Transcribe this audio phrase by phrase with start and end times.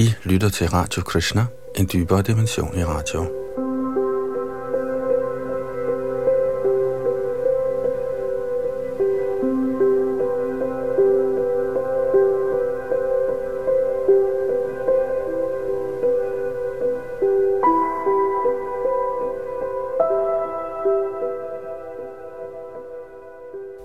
[0.00, 1.46] I lytter til Radio Krishna,
[1.78, 3.20] en dybere dimension i radio.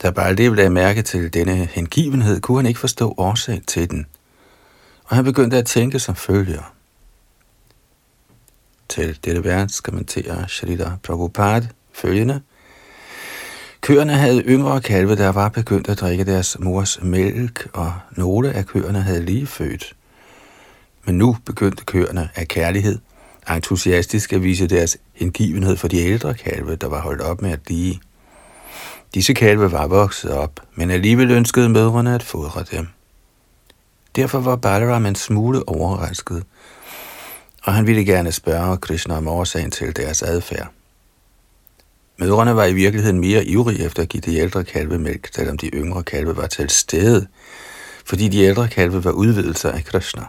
[0.02, 4.06] Da Baldev lagde mærke til denne hengivenhed, kunne han ikke forstå årsag til den–
[5.08, 6.73] og han begyndte at tænke som følger.
[8.89, 12.41] Til dette vers kommenterer Shalita Prabhupada følgende.
[13.81, 18.66] Køerne havde yngre kalve, der var begyndt at drikke deres mors mælk, og nogle af
[18.66, 19.95] køerne havde lige født.
[21.06, 23.00] Men nu begyndte køerne af kærlighed
[23.56, 27.59] entusiastisk at vise deres hengivenhed for de ældre kalve, der var holdt op med at
[27.68, 28.01] lige.
[29.13, 32.88] Disse kalve var vokset op, men alligevel ønskede mødrene at fodre dem.
[34.17, 36.44] Derfor var Balaram en smule overrasket,
[37.63, 40.67] og han ville gerne spørge Krishna om årsagen til deres adfærd.
[42.17, 45.67] Mødrene var i virkeligheden mere ivrige efter at give de ældre kalve mælk, selvom de
[45.67, 47.27] yngre kalve var til stede,
[48.06, 50.23] fordi de ældre kalve var udvidelser af Krishna.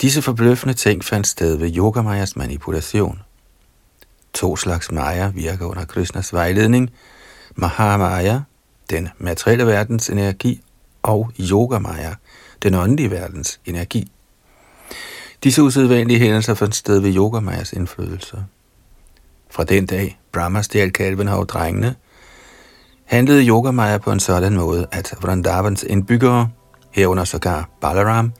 [0.00, 3.22] Disse forbløffende ting fandt sted ved Yogamayas manipulation.
[4.32, 6.90] To slags Maya virker under Krishnas vejledning.
[7.54, 8.40] Mahamaya,
[8.90, 10.62] den materielle verdens energi,
[11.02, 12.14] og Yogamaya,
[12.62, 14.12] den åndelige verdens energi.
[15.44, 18.44] Disse usædvanlige hændelser fandt sted ved Yogamayas indflydelse.
[19.50, 21.94] Fra den dag, Brahma stjal kalven og drengene,
[23.04, 26.48] handlede Yogamaya på en sådan måde, at Vrindavans indbyggere,
[26.90, 28.32] herunder sågar Balaram,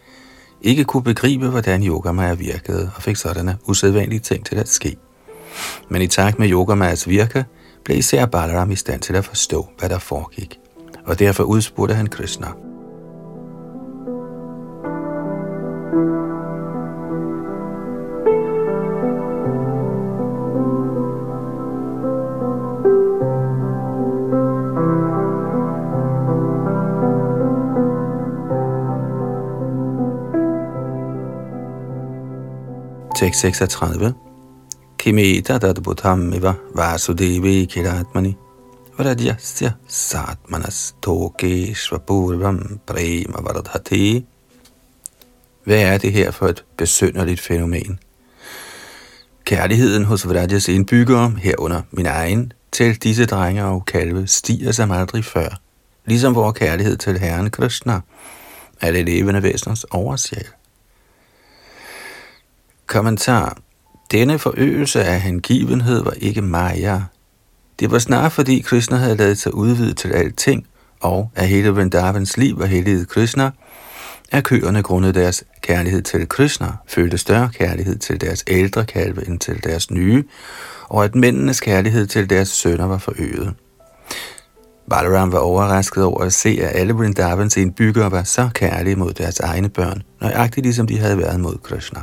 [0.62, 4.96] ikke kunne begribe, hvordan Yogamaya virkede og fik sådanne usædvanlige ting til at ske.
[5.88, 7.44] Men i takt med Yogamayas virke,
[7.84, 10.61] blev især Balaram i stand til at forstå, hvad der foregik
[11.06, 12.48] og derfor udspurgte han Krishna.
[33.16, 34.14] Tekst 36.
[34.98, 38.36] Kimeta dadbutam iva vasudevi kiratmani
[38.98, 44.26] Vrajasya satmanas toke svapurvam prema vardhati.
[45.64, 47.98] Hvad er det her for et besynderligt fænomen?
[49.44, 55.25] Kærligheden hos Vrajas indbyggere, herunder min egen, til disse drenge og kalve, stiger som aldrig
[55.25, 55.60] før,
[56.04, 58.00] ligesom vores kærlighed til Herren Krishna,
[58.81, 60.46] er det levende væseners oversjæl.
[62.87, 63.56] Kommentar.
[64.11, 67.02] Denne forøgelse af hengivenhed var ikke Maja,
[67.80, 70.66] det var snart fordi Krishna havde lavet sig udvide til alting,
[71.00, 73.50] og at hele Vrindavans liv var helliget Krishna,
[74.32, 79.38] at køerne grundet deres kærlighed til Krishna følte større kærlighed til deres ældre kalve end
[79.38, 80.24] til deres nye,
[80.88, 83.54] og at mændenes kærlighed til deres sønner var forøget.
[84.90, 89.40] Balaram var overrasket over at se, at alle Vrindavans indbyggere var så kærlige mod deres
[89.40, 92.00] egne børn, nøjagtigt ligesom de havde været mod Krishna.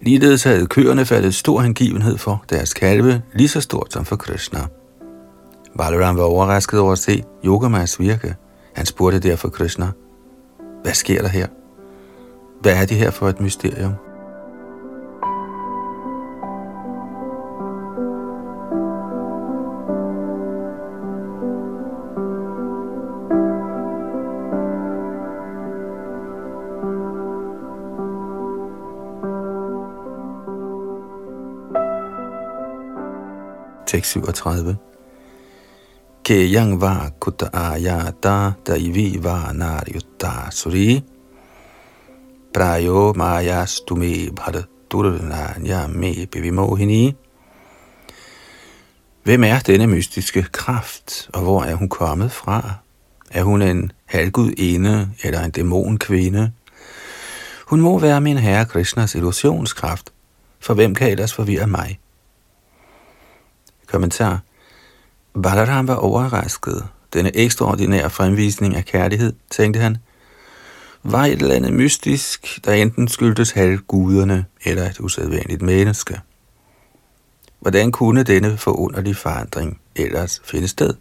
[0.00, 4.60] Ligeledes havde køerne faldet stor hengivenhed for deres kalve, lige så stort som for Krishna.
[5.78, 8.34] Balaram var overrasket over at se Yogamas virke.
[8.74, 9.86] Han spurgte derfor Krishna,
[10.82, 11.46] hvad sker der her?
[12.60, 13.92] Hvad er det her for et mysterium?
[34.02, 34.76] 637.
[36.24, 41.02] Ke yang va kuta ayata daivi va naryutta suri
[42.56, 44.64] prayo maya stume bhada
[45.62, 47.14] ya me bevimohini
[49.24, 52.74] Hvem er denne mystiske kraft, og hvor er hun kommet fra?
[53.30, 56.52] Er hun en halvgudinde eller en dæmonkvinde?
[57.66, 60.12] Hun må være min herre Krishnas illusionskraft,
[60.60, 61.98] for hvem kan ellers forvirre mig?
[63.86, 64.40] Kommentar.
[65.42, 66.84] Balaram var overrasket.
[67.12, 69.96] Denne ekstraordinære fremvisning af kærlighed, tænkte han,
[71.02, 76.20] var et eller andet mystisk, der enten skyldtes halvguderne eller et usædvanligt menneske.
[77.60, 80.94] Hvordan kunne denne forunderlige forandring ellers finde sted?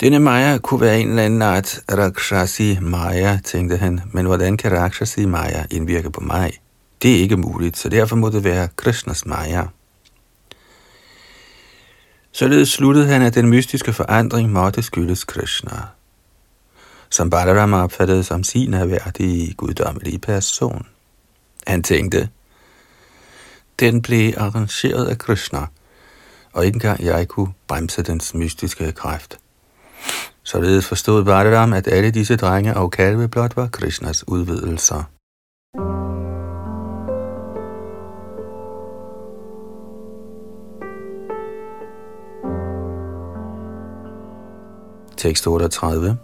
[0.00, 4.72] Denne Maya kunne være en eller anden art Rakshasi Maya, tænkte han, men hvordan kan
[4.72, 6.52] Rakshasi Maya indvirke på mig?
[7.02, 9.64] Det er ikke muligt, så derfor må det være Krishnas Maya.
[12.38, 15.82] Således sluttede han, at den mystiske forandring måtte skyldes Krishna,
[17.10, 20.86] som Balarama opfattede som sin erhverdige guddommelige person.
[21.66, 22.28] Han tænkte,
[23.80, 25.66] den blev arrangeret af Krishna,
[26.52, 29.38] og ikke engang jeg kunne bremse dens mystiske kræft.
[30.42, 35.04] Således forstod Balaram, at alle disse drenge og kalve blot var Krishnas udvidelser.
[45.18, 46.16] Tekst 38.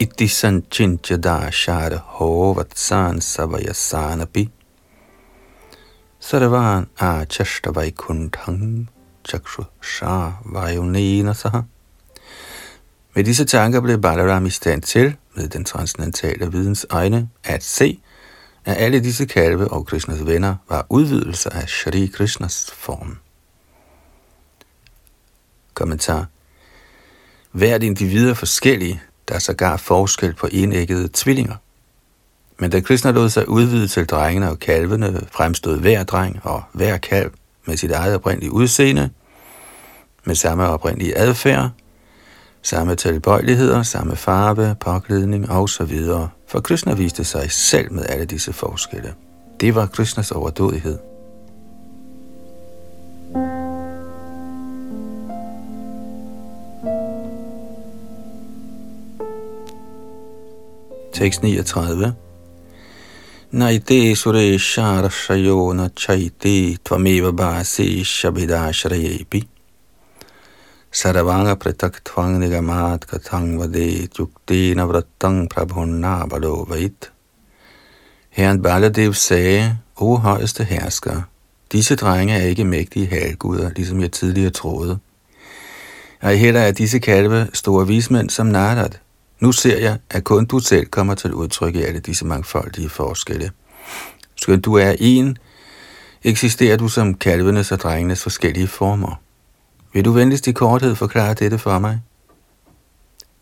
[0.00, 4.50] Itti sanchincha dashara ho vatsan savayasanapi
[6.20, 8.88] sarvan achashta vaikunthang
[9.24, 11.62] chakshu sha vayunena saha.
[13.14, 18.00] Med disse tanker blev Balaram i stand til, med den transcendentale videns øjne, at se,
[18.64, 23.18] at alle disse kalve og Krishnas venner var udvidelser af Shri Krishnas form.
[25.74, 26.26] Kommentar
[27.52, 29.02] Hvert individ er forskellige.
[29.28, 31.54] der er sågar forskel på enæggede tvillinger.
[32.58, 36.96] Men da Krishna lod sig udvide til drengene og kalvene, fremstod hver dreng og hver
[36.96, 37.30] kalv
[37.66, 39.10] med sit eget oprindelige udseende,
[40.24, 41.70] med samme oprindelige adfærd,
[42.62, 46.00] samme tilbøjeligheder, samme farve, påklædning osv.
[46.48, 49.14] For Krishna viste sig selv med alle disse forskelle.
[49.60, 51.07] Det var Krishnas overdådighed.
[61.18, 62.14] Tekst 39.
[63.52, 69.44] Naite suresha rashayo chaite chaiti tvameva basi shabhida shrayepi.
[70.92, 76.24] Saravanga pratak tvang nigamat katang vade yukti navrattang prabhunna
[76.68, 77.10] vait.
[78.30, 81.22] Herren Baladev sagde, O højeste hersker,
[81.72, 84.98] disse drenge er ikke mægtige halvguder, ligesom jeg tidligere troede.
[86.22, 88.90] Og heller er disse kalve store vismænd som Narad,
[89.40, 93.50] nu ser jeg, at kun du selv kommer til udtryk i alle disse mangfoldige forskelle.
[94.36, 95.38] Skønt du er en,
[96.24, 99.20] eksisterer du som kalvenes og drengenes forskellige former.
[99.92, 102.00] Vil du venligst i korthed forklare dette for mig?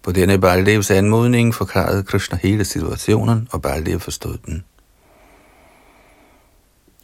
[0.02, 4.64] På denne Baldevs anmodning forklarede Krishna hele situationen, og Baldev forstod den.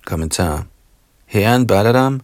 [0.07, 0.65] Kommentar.
[1.27, 2.21] Herren Balaram,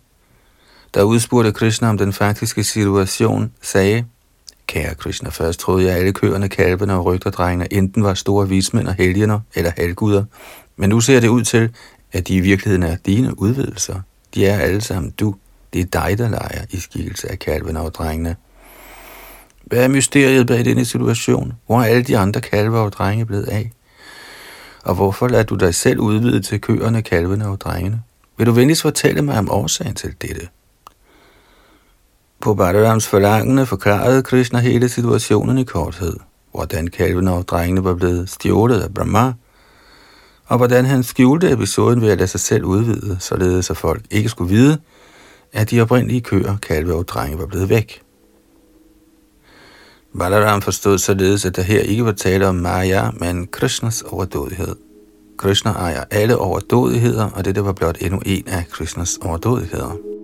[0.95, 4.05] der udspurgte Krishna om den faktiske situation, sagde,
[4.69, 8.89] Kære Krishna, først troede jeg, at alle køerne, kalvene og rygterdrengene enten var store vismænd
[8.89, 10.25] og helgener eller halvguder,
[10.77, 11.71] men nu ser det ud til,
[12.13, 14.01] at de i virkeligheden er dine udvidelser.
[14.35, 15.35] De er alle sammen du.
[15.73, 18.37] Det er dig, der leger i skikkelse af kalvene og drengene.
[19.65, 21.53] Hvad er mysteriet bag denne situation?
[21.67, 23.73] Hvor er alle de andre kalve og drenge blevet af?
[24.85, 28.03] Og hvorfor lader du dig selv udvide til køerne, kalvene og drengene?
[28.39, 30.49] Vil du venligst fortælle mig om årsagen til dette?
[32.41, 36.17] På Balarams forlangende forklarede Krishna hele situationen i korthed,
[36.53, 39.33] hvordan kalvene og drengene var blevet stjålet af Brahma,
[40.47, 44.29] og hvordan han skjulte episoden ved at lade sig selv udvide, således at folk ikke
[44.29, 44.79] skulle vide,
[45.53, 48.03] at de oprindelige køer, kalve og drenge var blevet væk.
[50.19, 54.77] Balaram forstod således, at der her ikke var tale om Maya, men Krishnas overdådighed.
[55.39, 60.18] Krishna ejer alle overdådigheder, og dette var blot endnu en af Krishnas overdådigheder.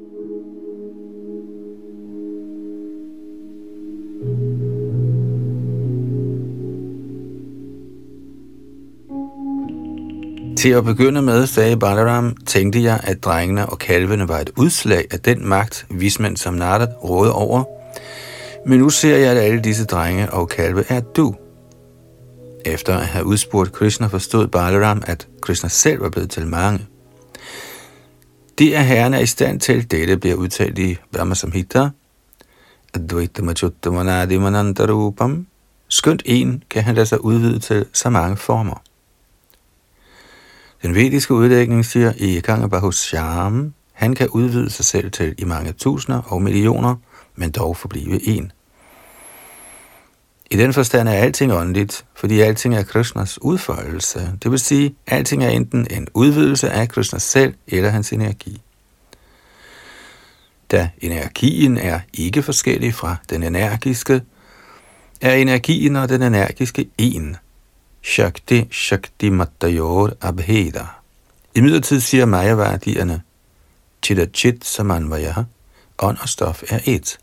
[10.64, 15.04] Til at begynde med, sagde Balaram, tænkte jeg, at drengene og kalvene var et udslag
[15.10, 17.64] af den magt, vismænd som Narad rådede over.
[18.68, 21.34] Men nu ser jeg, at alle disse drenge og kalve er du.
[22.64, 26.86] Efter at have udspurgt Krishna, forstod Balaram, at Krishna selv var blevet til mange.
[28.58, 31.88] Det, at herren er i stand til dette, bliver udtalt i Brahma Samhita.
[32.94, 33.42] Advaita
[35.88, 38.83] Skønt en kan han lade sig udvide til så mange former.
[40.84, 45.72] Den vediske udlægning siger i Gangabahus Sham, han kan udvide sig selv til i mange
[45.72, 46.96] tusinder og millioner,
[47.36, 48.52] men dog forblive en.
[50.50, 54.32] I den forstand er alting åndeligt, fordi alting er Krishnas udførelse.
[54.42, 58.62] Det vil sige, alting er enten en udvidelse af Krishna selv eller hans energi.
[60.70, 64.22] Da energien er ikke forskellig fra den energiske,
[65.20, 67.36] er energien og den energiske en.
[68.06, 70.86] Shakti Shakti Matayor Abheda.
[71.54, 73.22] I midlertid siger Mayavadierne,
[74.02, 75.44] Chitta Chit Samanvaya,
[75.98, 77.18] ånd og stof er et.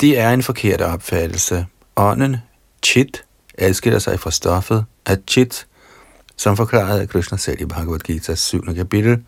[0.00, 1.66] Det er en forkert opfattelse.
[1.96, 2.36] Ånden,
[2.82, 3.24] Chit,
[3.58, 5.66] adskiller sig fra stoffet at Chit,
[6.36, 8.74] som forklaret af Krishna selv i Bhagavad Gita 7.
[8.74, 9.24] kapitel.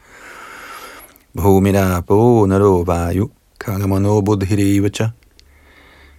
[1.37, 3.30] Bhumina bo naro vayu
[3.61, 5.08] kagamano buddhirivacha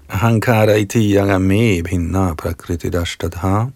[0.07, 3.71] Ahankara iti yagame bhinna prakriti dashtadha.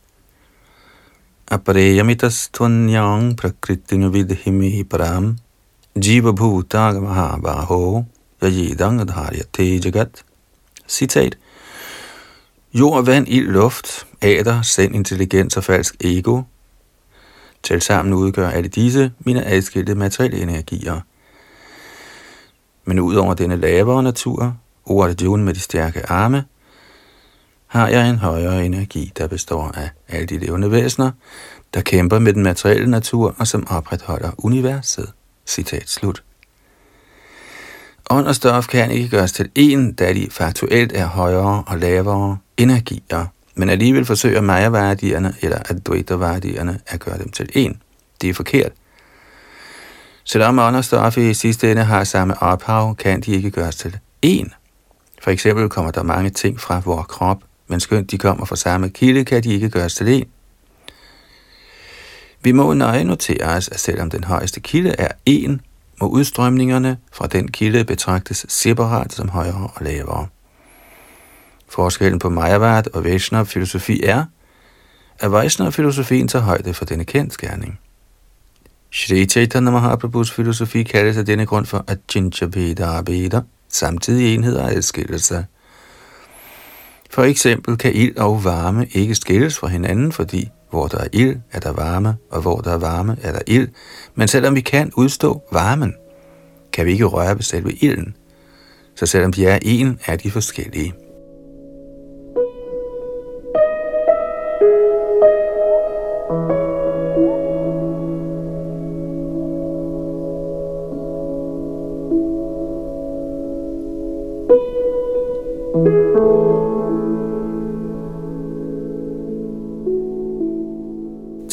[1.50, 5.38] Apareyamitas tvanyang prakriti vidhimi param.
[5.95, 8.05] Jiva bhuta mahabaho
[8.41, 9.45] yajidang dharya
[9.81, 10.24] jagat.
[10.88, 11.36] Citat.
[12.74, 16.43] Jord, vand, ild, luft, æder, sand, intelligens og falsk ego.
[17.63, 21.01] Til sammen udgør alle disse mine adskilte materielle energier.
[22.86, 24.55] Men udover denne lavere natur,
[24.89, 26.43] Urdjun med de stærke arme,
[27.67, 31.12] har jeg en højere energi, der består af alle de levende væsener,
[31.74, 35.12] der kæmper med den materielle natur og som opretholder universet.
[35.46, 36.24] Citat slut.
[38.10, 42.38] Ånd og stof kan ikke gøres til én, da de faktuelt er højere og lavere
[42.58, 47.77] energier, men alligevel forsøger mayavardierne eller advaitavardierne at gøre dem til én.
[48.22, 48.72] Det er forkert.
[50.24, 53.98] Selvom ånd og stof i sidste ende har samme ophav, kan de ikke gøres til
[54.25, 54.58] én.
[55.21, 58.89] For eksempel kommer der mange ting fra vores krop, men skønt de kommer fra samme
[58.89, 60.25] kilde, kan de ikke gøres til en.
[62.41, 65.61] Vi må nøje notere os, at selvom den højeste kilde er en,
[66.01, 70.27] må udstrømningerne fra den kilde betragtes separat som højere og lavere.
[71.69, 74.25] Forskellen på Majavad og Vaishnav filosofi er,
[75.19, 77.79] at Vaishnav filosofien tager højde for denne kendskærning.
[78.91, 85.19] Shri Chaitanya Mahaprabhus filosofi kaldes af denne grund for Ajincha Veda Veda, samtidig enheder og
[85.19, 85.45] sig.
[87.09, 91.38] For eksempel kan ild og varme ikke skilles fra hinanden, fordi hvor der er ild,
[91.51, 93.67] er der varme, og hvor der er varme, er der ild.
[94.15, 95.93] Men selvom vi kan udstå varmen,
[96.73, 98.15] kan vi ikke røre ved selve ilden.
[98.95, 100.93] Så selvom de er en, er de forskellige.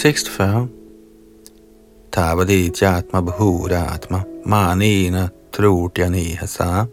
[0.07, 0.69] Tekst 40.
[2.13, 6.87] Tavadi jatma bhura atma manena trutyaneha sa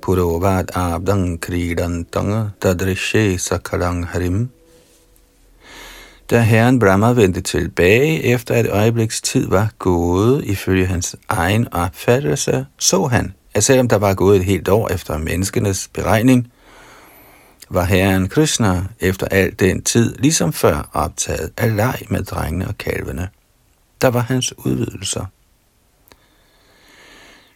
[0.00, 4.50] purovad abdang kridantang tadrishe sakalang harim.
[6.30, 12.66] Da herren Brahma vendte tilbage efter et øjebliks tid var gået, ifølge hans egen opfattelse,
[12.78, 16.52] så han, at selvom der var gået et helt år efter menneskenes beregning,
[17.72, 22.78] var herren Krishna efter al den tid, ligesom før, optaget af leg med drengene og
[22.78, 23.28] kalvene.
[24.00, 25.26] Der var hans udvidelser.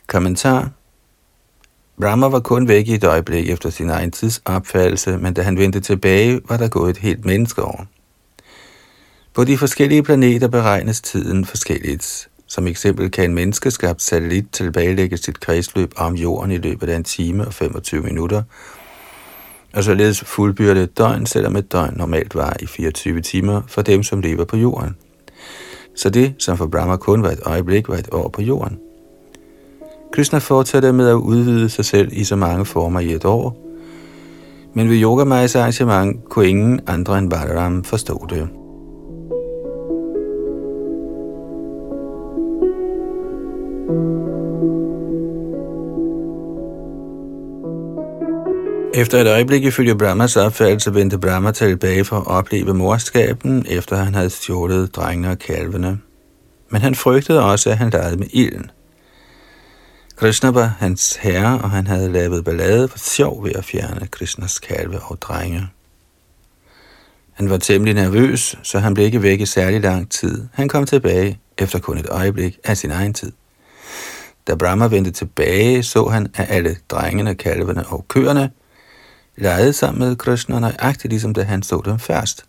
[0.06, 0.70] Kommentar
[2.00, 5.58] Brahma var kun væk i et øjeblik efter sin egen tids opfattelse, men da han
[5.58, 7.86] vendte tilbage, var der gået et helt menneskeår.
[9.34, 12.28] På de forskellige planeter beregnes tiden forskelligt.
[12.46, 17.04] Som eksempel kan en menneskeskabt satellit tilbagelægge sit kredsløb om jorden i løbet af en
[17.04, 18.42] time og 25 minutter,
[19.76, 24.02] og således fuldbyrde et døgn, selvom et døgn normalt var i 24 timer for dem,
[24.02, 24.96] som lever på jorden.
[25.96, 28.78] Så det, som for Brahma kun var et øjeblik, var et år på jorden.
[30.12, 33.62] Krishna fortsatte med at udvide sig selv i så mange former i et år,
[34.74, 38.48] men ved Yoga Majas arrangement kunne ingen andre end Balaram forstå det.
[48.96, 54.14] Efter et øjeblik ifølge Brahmas opfattelse vendte Brahma tilbage for at opleve morskaben, efter han
[54.14, 55.98] havde stjålet drengene og kalvene.
[56.70, 58.70] Men han frygtede også, at han legede med ilden.
[60.16, 64.58] Krishna var hans herre, og han havde lavet ballade for sjov ved at fjerne Krishnas
[64.58, 65.68] kalve og drenge.
[67.32, 70.46] Han var temmelig nervøs, så han blev ikke væk i særlig lang tid.
[70.52, 73.32] Han kom tilbage efter kun et øjeblik af sin egen tid.
[74.46, 78.50] Da Brahma vendte tilbage, så han, at alle drengene, kalvene og køerne
[79.36, 82.44] legede sammen med Krishna, nøjagtigt ligesom da han så dem først.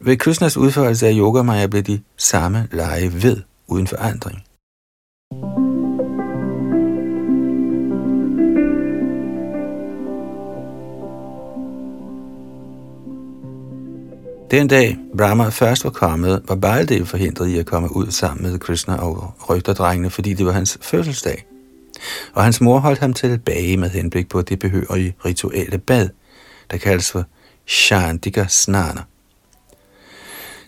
[0.00, 4.42] Ved Krishnas udførelse af yoga Maya blev de samme lege ved, uden forandring.
[14.50, 18.58] Den dag Brahma først var kommet, var Baldev forhindret i at komme ud sammen med
[18.58, 21.55] Krishna og rygterdrengene, fordi det var hans fødselsdag.
[22.32, 26.08] Og hans mor holdt ham tilbage med henblik på det behørige rituelle bad,
[26.70, 27.24] der kaldes for
[27.66, 29.02] Shandika Snana.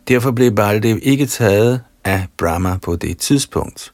[0.09, 3.93] Derfor blev Baldev ikke taget af Brahma på det tidspunkt.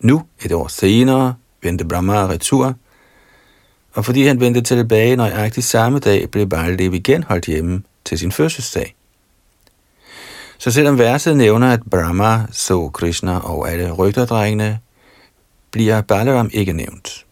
[0.00, 2.74] Nu, et år senere, vendte Brahma retur,
[3.92, 8.32] og fordi han vendte tilbage nøjagtigt samme dag, blev Baldev igen holdt hjemme til sin
[8.32, 8.96] fødselsdag.
[10.58, 14.78] Så selvom verset nævner, at Brahma så Krishna og alle rygterdrengene,
[15.70, 17.26] bliver Balaram ikke nævnt.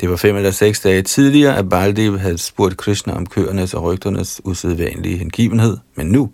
[0.00, 3.82] Det var fem eller seks dage tidligere, at Baldev havde spurgt Krishna om køernes og
[3.82, 6.30] rygternes usædvanlige hengivenhed, men nu,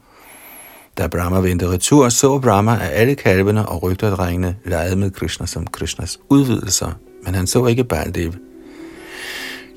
[0.99, 5.67] da Brahma vendte retur, så Brahma, at alle kalvene og rygterdrengene legede med Krishna som
[5.67, 6.93] Krishnas udvidelser,
[7.25, 8.33] men han så ikke Baldev.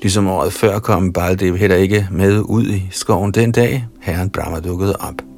[0.02, 4.60] Ligesom året før kom Baldev heller ikke med ud i skoven den dag, herren Brahma
[4.60, 5.35] dukkede op.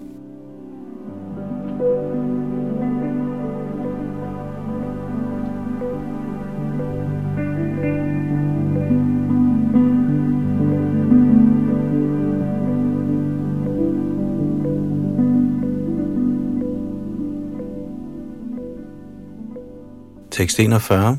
[20.39, 21.19] Tekst 41.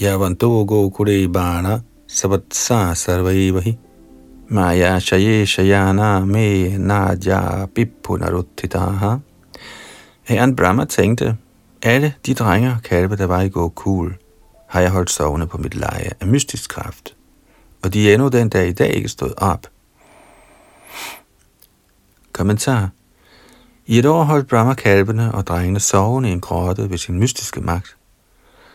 [0.00, 0.90] Yavantogo
[1.32, 3.78] bana savatsa sarvaivahi
[4.48, 9.20] maya shaye shayana me naja pipunaruttitaha.
[10.24, 11.36] Herren Brahma tænkte,
[11.82, 14.16] alle de drenge og kalve, der var i går cool,
[14.68, 17.16] har jeg holdt sovende på mit leje af mystisk kraft,
[17.82, 19.66] og de er endnu den dag i dag ikke stået op.
[22.32, 22.90] Kommentar
[23.88, 27.60] i et år holdt Brahma kalvene og drengene sovende i en grotte ved sin mystiske
[27.60, 27.96] magt.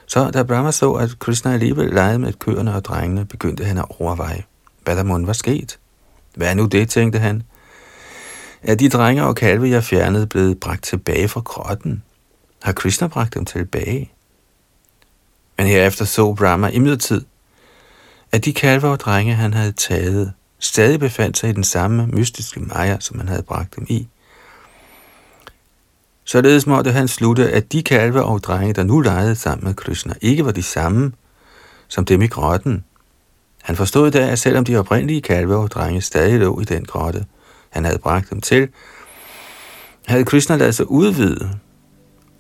[0.06, 3.86] Så da Brahma så, at Krishna alligevel legede med køerne og drengene, begyndte han at
[4.00, 4.44] overveje,
[4.84, 5.80] hvad der måtte var sket.
[6.36, 7.44] Hvad er nu det, tænkte han.
[8.64, 12.04] Er de drenge og kalve, jeg fjernede, blevet bragt tilbage fra grotten?
[12.64, 14.12] Har Krishna bragt dem tilbage?
[15.58, 17.26] Men herefter så Brahma imidlertid,
[18.32, 22.60] at de kalve og drenge, han havde taget, stadig befandt sig i den samme mystiske
[22.60, 24.08] maja, som han havde bragt dem i.
[26.24, 30.14] Således måtte han slutte, at de kalve og drenge, der nu legede sammen med Krishna,
[30.22, 31.12] ikke var de samme
[31.88, 32.84] som dem i grotten.
[33.62, 37.26] Han forstod da, at selvom de oprindelige kalve og drenge stadig lå i den grotte,
[37.70, 38.68] han havde bragt dem til,
[40.08, 41.50] havde Krishna ladet sig udvide,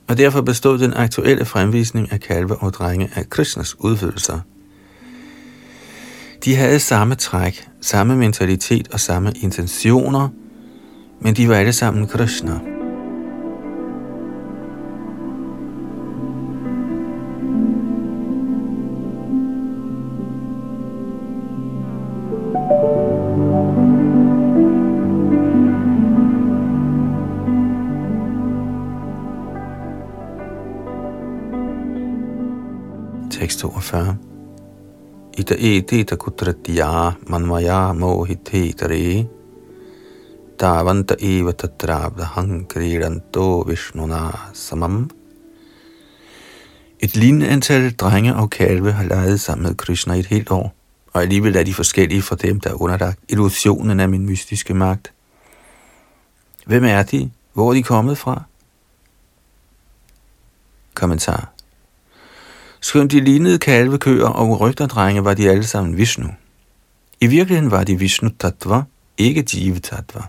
[0.07, 4.39] og derfor bestod den aktuelle fremvisning af kalve og drenge af Krishnas udvidelser.
[6.45, 10.29] De havde samme træk, samme mentalitet og samme intentioner,
[11.21, 12.72] men de var alle sammen Krishna.
[33.83, 34.17] 42.
[35.35, 38.73] Ita ita e, kutratya manmaya mohite
[40.57, 41.25] tavanta e.
[41.25, 45.09] e, eva tatrabdahang kridanto vishnuna samam.
[46.99, 50.73] Et lignende antal drenge og kalve har leget sammen med Krishna i et helt år,
[51.13, 55.13] og alligevel er de forskellige fra dem, der er underlagt illusionen af min mystiske magt.
[56.65, 57.31] Hvem er de?
[57.53, 58.43] Hvor er de kommet fra?
[60.93, 61.52] Kommentar
[62.83, 66.27] Skønt de lignede kalvekøer og rygterdrenge, var de alle sammen Vishnu.
[67.21, 68.81] I virkeligheden var de Vishnu Tattva,
[69.17, 70.21] ikke Jiva Tattva.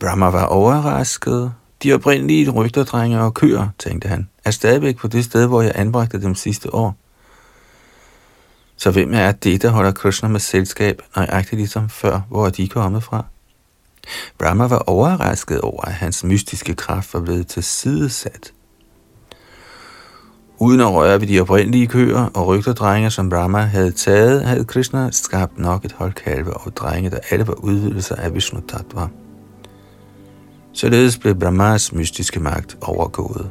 [0.00, 1.52] Brahma var overrasket.
[1.82, 6.22] De oprindelige rygterdrenge og køer, tænkte han, er stadigvæk på det sted, hvor jeg anbragte
[6.22, 6.96] dem sidste år.
[8.76, 12.68] Så hvem er det, der holder Krishna med selskab, nøjagtigt ligesom før, hvor er de
[12.68, 13.24] kommet fra?
[14.38, 18.52] Brahma var overrasket over, at hans mystiske kraft var blevet tilsidesat.
[20.62, 25.10] Uden at røre ved de oprindelige køer og rygterdrenge, som Brahma havde taget, havde Krishna
[25.10, 29.06] skabt nok et hold kalve og drenge, der alle var udvidelser af Vishnu Tattva.
[30.72, 33.50] Således blev Brahmas mystiske magt overgået.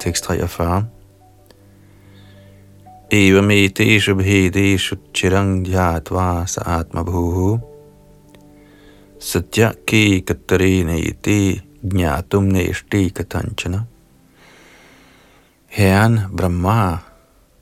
[0.00, 0.86] Tekst 43
[3.13, 7.37] एवमेतेषु भेदेषु चिरं ध्यात्वा स आत्मभूः
[9.29, 11.41] सत्यकेकतरेणेति
[11.93, 13.73] ज्ञातुं नेष्टि कथञ्चन
[15.71, 16.97] Herren Brahma,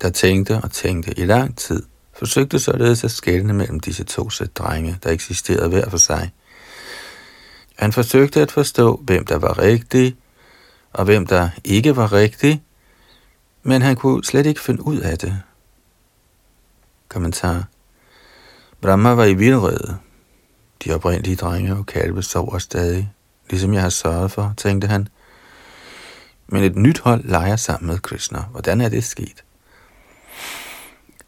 [0.02, 4.58] der tænkte og tænkte i lang tid, forsøgte således at skelne mellem disse to sæt
[4.58, 6.32] drenge, der eksisterede hver for sig.
[7.76, 10.15] Han forsøgte at forstå, hvem der var rigtig,
[10.94, 12.62] og hvem der ikke var rigtig,
[13.64, 15.42] men han kunne slet ikke finde ud af det.
[17.09, 17.64] Kommentar.
[18.81, 19.96] Brahma var i vildrede.
[20.85, 23.12] De oprindelige drenge og kalve sover stadig,
[23.50, 25.09] ligesom jeg har sørget for, tænkte han.
[26.46, 28.40] Men et nyt hold leger sammen med Krishna.
[28.50, 29.44] Hvordan er det sket?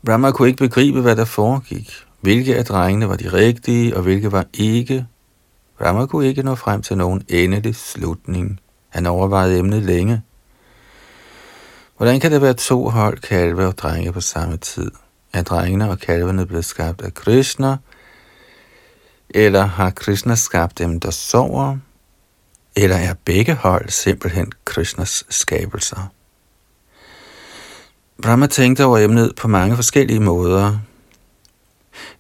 [0.05, 1.93] Brahma kunne ikke begribe, hvad der foregik.
[2.21, 5.07] Hvilke af drengene var de rigtige, og hvilke var ikke.
[5.79, 8.61] Brahma kunne ikke nå frem til nogen endelig slutning.
[8.89, 10.23] Han overvejede emnet længe.
[11.97, 14.91] Hvordan kan der være to hold kalve og drenge på samme tid?
[15.33, 17.77] Er drengene og kalvene blevet skabt af Krishna?
[19.31, 21.77] Eller har Krishna skabt dem, der sover?
[22.77, 26.13] Eller er begge hold simpelthen Krishnas skabelser?
[28.23, 30.79] Brahma tænkte over emnet på mange forskellige måder.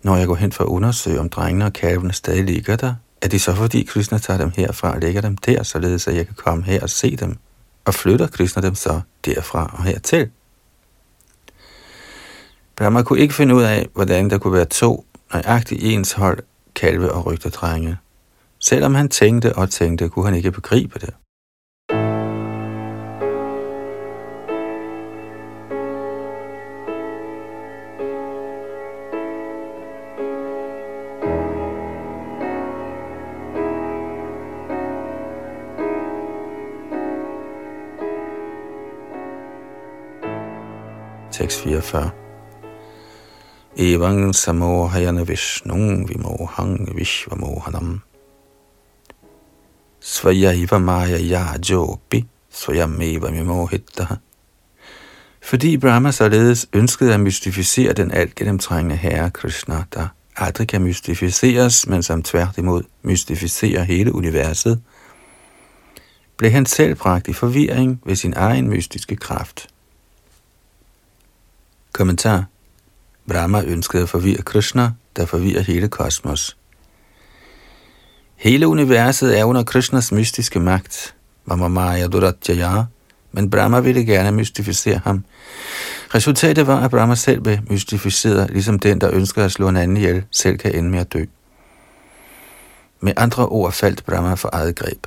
[0.03, 3.29] Når jeg går hen for at undersøge, om drengene og kalvene stadig ligger der, er
[3.29, 6.35] det så fordi Krishna tager dem herfra og lægger dem der, således at jeg kan
[6.35, 7.37] komme her og se dem?
[7.87, 10.31] Og flytter Krishna dem så derfra og hertil?
[12.77, 16.38] Brahma kunne ikke finde ud af, hvordan der kunne være to nøjagtigt ens hold
[16.75, 17.96] kalve og rygterdrenge.
[18.61, 21.14] Selvom han tænkte og tænkte, kunne han ikke begribe det.
[41.37, 42.11] Tekst 44
[43.77, 48.01] Evang samohayana vishnung vimohang vishvamohanam
[50.01, 54.16] Svayaiva maya yajopi svayameva mimohitta
[55.42, 61.87] Fordi Brahma således ønskede at mystificere den alt gennemtrængende herre Krishna, der aldrig kan mystificeres,
[61.87, 64.83] men som tværtimod mystificerer hele universet,
[66.37, 69.68] blev han selv bragt i forvirring ved sin egen mystiske kraft.
[71.97, 72.45] Kommentar
[73.29, 76.57] Brahma ønskede at forvirre Krishna, der forvirrer hele kosmos.
[78.37, 82.85] Hele universet er under Krishnas mystiske magt, Maya Duratjaya,
[83.33, 85.25] men Brahma ville gerne mystificere ham.
[86.15, 89.97] Resultatet var, at Brahma selv blev mystificeret, ligesom den, der ønsker at slå en anden
[89.97, 91.25] ihjel, selv kan ende med at dø.
[93.01, 95.07] Med andre ord faldt Brahma for eget greb.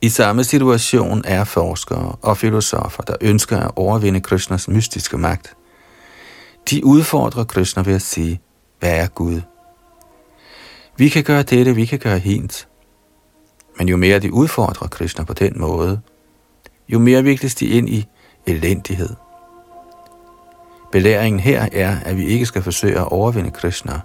[0.00, 5.54] I samme situation er forskere og filosofer, der ønsker at overvinde Krishnas mystiske magt–
[6.70, 8.40] de udfordrer Krishna ved at sige,
[8.80, 9.40] hvad er Gud?
[10.96, 12.68] Vi kan gøre dette, vi kan gøre hint.
[13.78, 16.00] Men jo mere de udfordrer Krishna på den måde,
[16.88, 18.06] jo mere vikles de ind i
[18.46, 19.10] elendighed.
[20.92, 24.00] Belæringen her er, at vi ikke skal forsøge at overvinde Krishna.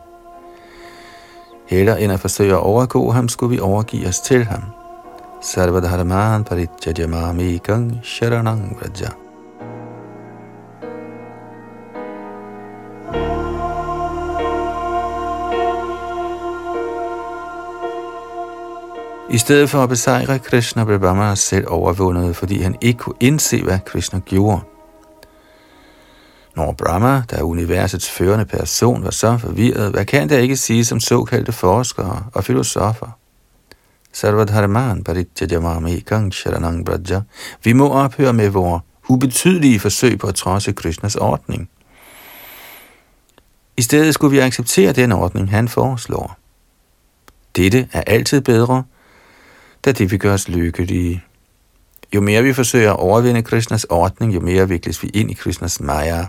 [1.68, 4.62] Heller end at forsøge at overgå ham, skulle vi overgive os til ham.
[5.42, 9.25] Sarvadharman paritjajamami gang sharanang vraja.
[19.30, 23.64] I stedet for at besejre Krishna, blev Brahma selv overvundet, fordi han ikke kunne indse,
[23.64, 24.62] hvad Krishna gjorde.
[26.56, 30.86] Når Brahma, der er universets førende person, var så forvirret, hvad kan der ikke sige
[30.86, 33.18] som såkaldte forskere og filosofer?
[34.14, 37.22] Sarvadharman paritjajamami kang sharanang braja.
[37.64, 41.70] Vi må ophøre med vores ubetydelige forsøg på at trodse Krishnas ordning.
[43.78, 46.38] I stedet skulle vi acceptere den ordning, han foreslår.
[47.56, 48.84] Dette er altid bedre,
[49.86, 51.24] da det vil gøre os lykkelige.
[52.16, 55.80] Jo mere vi forsøger at overvinde Krishnas ordning, jo mere vikles vi ind i Krishnas
[55.80, 56.26] maya.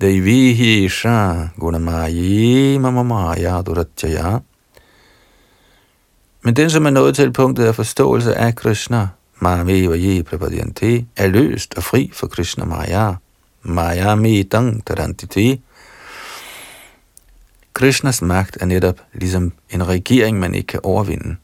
[0.00, 4.38] Devihi sha gunamayi mamamaya duratjaya.
[6.42, 9.08] Men den, som er nået til punktet af forståelse af Krishna,
[9.40, 13.12] Mame Vaye er løst og fri for Krishna Maya.
[13.62, 15.60] Maya Medang Tarantiti.
[17.74, 21.36] Krishnas magt er netop ligesom en regering, man ikke kan overvinde.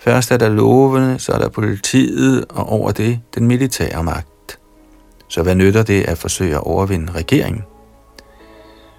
[0.00, 4.58] Først er der lovene, så er der politiet, og over det den militære magt.
[5.28, 7.64] Så hvad nytter det at forsøge at overvinde regeringen?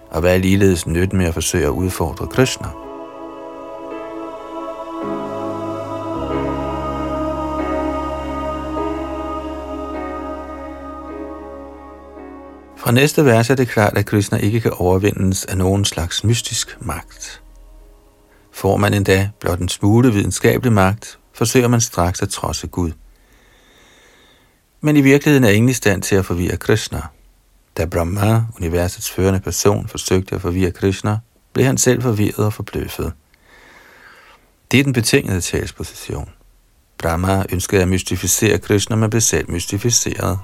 [0.10, 2.68] Og hvad er ligeledes nyt med at forsøge at udfordre Krishna?
[12.78, 16.78] Fra næste vers er det klart, at Krishna ikke kan overvindes af nogen slags mystisk
[16.80, 17.42] magt.
[18.52, 22.92] Får man endda blot en smule videnskabelig magt, forsøger man straks at trodse Gud.
[24.82, 27.02] Men i virkeligheden er ingen i stand til at forvirre Krishna.
[27.78, 31.18] Da Brahma, universets førende person, forsøgte at forvirre Krishna,
[31.54, 33.14] blev han selv forvirret og forbløffet.
[34.72, 36.30] Det er den betingede talsposition.
[36.98, 40.40] Brahma ønskede at mystificere Krishna, men blev selv mystificeret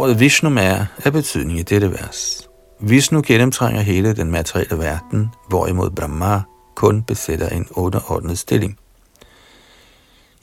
[0.00, 2.48] Ordet Vishnu er af betydning i dette vers.
[2.78, 6.42] Vishnu gennemtrænger hele den materielle verden, hvorimod Brahma
[6.74, 8.78] kun besætter en underordnet stilling.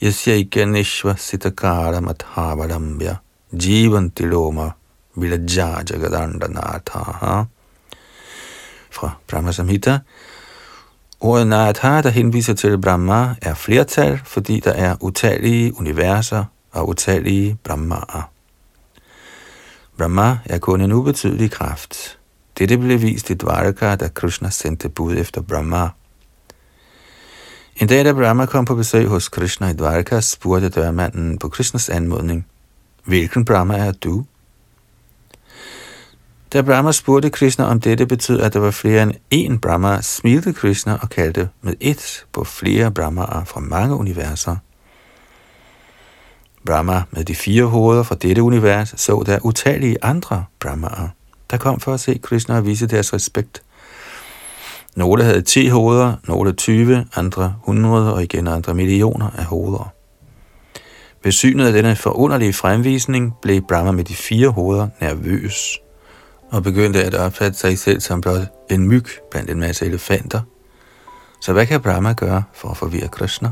[0.02, 3.16] Yasya Ganeshva Sitakara Madhavarambya
[3.52, 4.70] Jivan Tiloma
[5.14, 7.44] Vilajaja Jagadandanatha
[8.90, 9.98] fra Brahma Samhita.
[11.20, 17.56] Ordet Natha, der henviser til Brahma, er flertal, fordi der er utallige universer og utallige
[17.64, 18.37] Brahmaer.
[19.98, 22.18] Brahma er kun en ubetydelig kraft.
[22.58, 25.88] Dette blev vist i Dvaraka, da Krishna sendte bud efter Brahma.
[27.76, 31.88] En dag, da Brahma kom på besøg hos Krishna i Dvaraka, spurgte dørmanden på Krishnas
[31.88, 32.46] anmodning,
[33.04, 34.24] Hvilken Brahma er du?
[36.52, 40.52] Da Brahma spurgte Krishna om dette betød, at der var flere end én Brahma, smilte
[40.52, 44.56] Krishna og kaldte med et på flere Brahmaer fra mange universer.
[46.66, 51.08] Brahma med de fire hoveder fra dette univers så der utallige andre Brahmaer,
[51.50, 53.62] der kom for at se Krishna og vise deres respekt.
[54.96, 59.92] Nogle havde 10 hoveder, nogle 20, andre 100 og igen andre millioner af hoveder.
[61.24, 65.78] Ved synet af denne forunderlige fremvisning blev Brahma med de fire hoveder nervøs
[66.50, 68.40] og begyndte at opfatte sig selv som blot
[68.70, 70.40] en myg blandt en masse elefanter.
[71.40, 73.50] Så hvad kan Brahma gøre for at forvirre Krishna?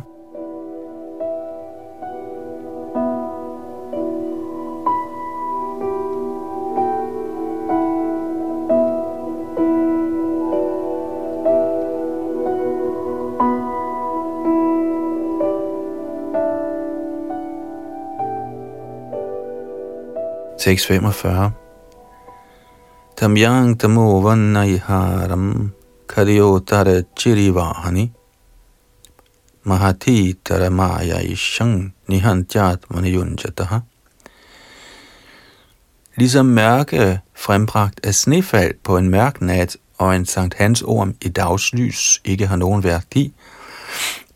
[20.66, 21.52] 645.
[23.16, 25.70] Tamyang tamo vannaiharam
[26.08, 28.10] karyotara chirivahani
[29.64, 33.80] mahati taramaya ishang nihantyat maniyunjataha.
[36.16, 41.28] Ligesom mørke frembragt af snefald på en mørk nat og en Sankt Hans orm i
[41.28, 43.34] dagslys ikke har nogen værdi,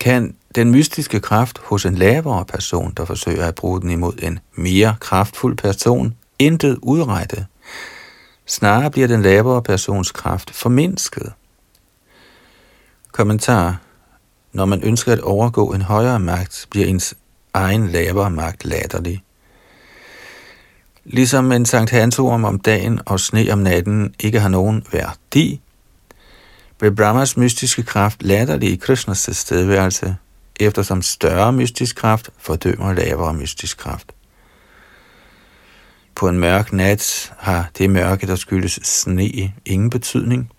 [0.01, 4.39] kan den mystiske kraft hos en lavere person, der forsøger at bruge den imod en
[4.55, 7.47] mere kraftfuld person, intet udrette.
[8.47, 11.33] Snarere bliver den lavere persons kraft formindsket.
[13.13, 13.81] Kommentar.
[14.53, 17.15] Når man ønsker at overgå en højere magt, bliver ens
[17.55, 19.23] egen lavere magt latterlig.
[21.05, 25.61] Ligesom en Sankt Hansorm om dagen og sne om natten ikke har nogen værdi,
[26.79, 30.17] blev Brahmas mystiske kraft latterlig i Krishnas tilstedeværelse,
[30.61, 34.13] eftersom større mystisk kraft fordømmer lavere mystisk kraft.
[36.15, 40.51] På en mørk nat har det mørke, der skyldes sne, ingen betydning.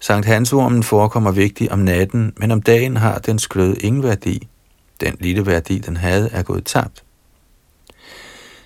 [0.00, 4.48] Sankt Hansormen forekommer vigtig om natten, men om dagen har dens glød ingen værdi.
[5.00, 7.04] Den lille værdi, den havde, er gået tabt.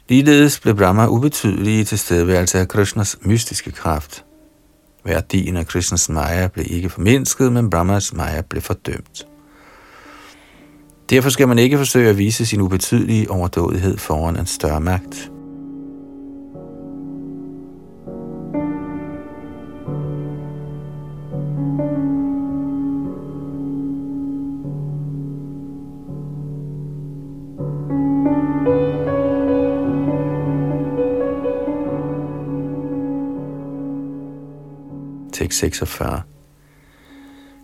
[0.09, 4.25] Ligeledes blev Brahma ubetydelig i tilstedeværelse af Krishnas mystiske kraft.
[5.05, 9.27] Værdien af Krishnas Maya blev ikke formindsket, men Brahmas Maya blev fordømt.
[11.11, 15.31] Derfor skal man ikke forsøge at vise sin ubetydelige overdådighed foran en større magt.
[35.57, 36.23] 46.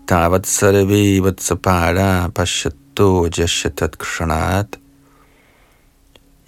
[0.09, 2.82] Tavat sarve vatsapara pashat
[3.39, 4.79] jashatat kshanat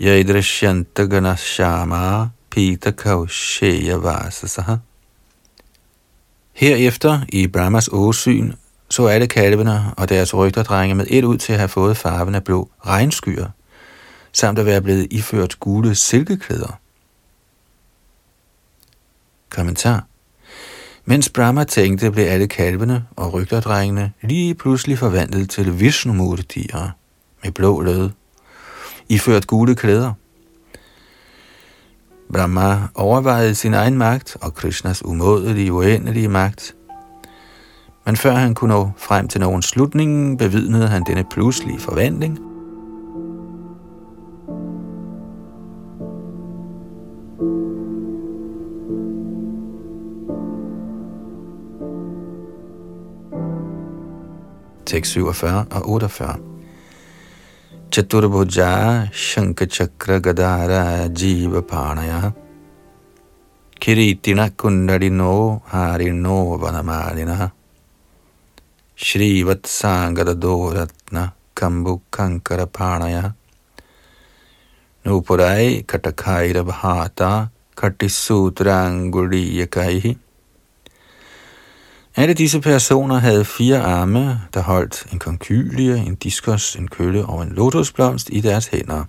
[0.00, 2.92] yaidrashyanta ganashama pita.
[6.52, 8.52] Herefter i Brahmas åsyn
[8.90, 12.44] så alle kalvene og deres rygterdrenge med et ud til at have fået farven af
[12.44, 13.48] blå regnskyer,
[14.32, 16.78] samt at være blevet iført gule silkeklæder.
[19.50, 20.06] Kommentar
[21.04, 26.90] mens Brahma tænkte, blev alle kalvene og rygterdrengene lige pludselig forvandlet til vishnumurtier
[27.42, 28.10] med blå lød,
[29.08, 30.12] iført gule klæder.
[32.32, 36.74] Brahma overvejede sin egen magt og Krishnas umådelige, uendelige magt.
[38.06, 42.38] Men før han kunne nå frem til nogen slutning, bevidnede han denne pludselige forvandling–
[54.86, 56.38] tekst 47 og 48.
[57.90, 62.32] Chaturbhuja Shankachakra Gadara Jiva Panaya
[63.80, 67.52] Kiritina Kundadino Harino Vanamalina
[68.96, 73.34] Shrivat Sangadadoratna Kambu Kankara Panaya
[75.04, 80.16] Nupurai Katakaira Bhata Katisutranguliyakai
[82.16, 87.42] alle disse personer havde fire arme, der holdt en konkylie, en diskos, en kølle og
[87.42, 89.04] en lotusblomst i deres hænder.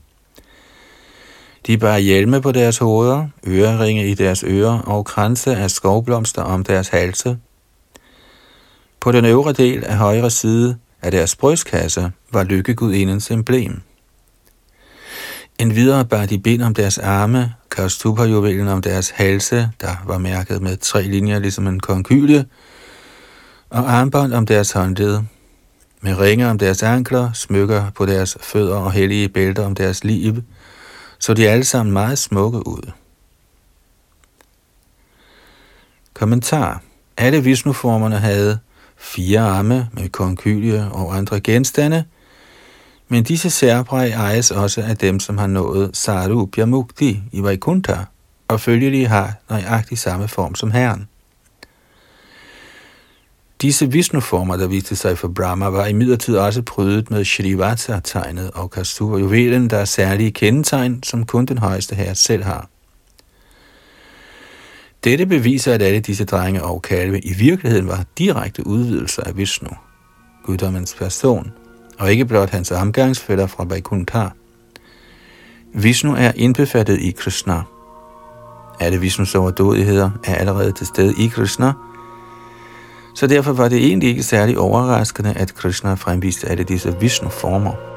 [1.67, 6.63] De bar hjelme på deres hoveder, øreringe i deres ører og kranse af skovblomster om
[6.63, 7.37] deres halse.
[8.99, 13.81] På den øvre del af højre side af deres brystkasse var lykkegudindens emblem.
[15.59, 20.77] Endvidere bar de bind om deres arme, kastuperjuvelen om deres halse, der var mærket med
[20.77, 22.45] tre linjer ligesom en konkylie,
[23.75, 25.19] og armbånd om deres håndled,
[26.01, 30.35] med ringe om deres ankler, smykker på deres fødder og hellige bælter om deres liv,
[31.19, 32.91] så de alle sammen meget smukke ud.
[36.13, 36.81] Kommentar.
[37.17, 38.59] Alle Vishnu-formerne havde
[38.97, 42.03] fire arme med konkylie og andre genstande,
[43.07, 47.95] men disse særpræg ejes også af dem, som har nået Sarupya Mukti i Vaikuntha,
[48.47, 51.07] og følgelig har nøjagtig samme form som Herren.
[53.61, 59.17] Disse Vishnu-former, der viste sig for Brahma, var imidlertid også prydet med Shrivata-tegnet og Kastur
[59.17, 62.69] juvelen, der er særlige kendetegn, som kun den højeste herre selv har.
[65.03, 69.69] Dette beviser, at alle disse drenge og kalve i virkeligheden var direkte udvidelser af Vishnu,
[70.45, 71.51] guddommens person,
[71.99, 74.27] og ikke blot hans omgangsfælder fra Vaikuntha.
[75.73, 77.61] Vishnu er indbefattet i Krishna.
[78.79, 81.73] Alle Vishnus overdådigheder er allerede til stede i Krishna–
[83.15, 87.95] så derfor var det egentlig ikke særlig overraskende, at Krishna fremviste alle disse Vishnu-former.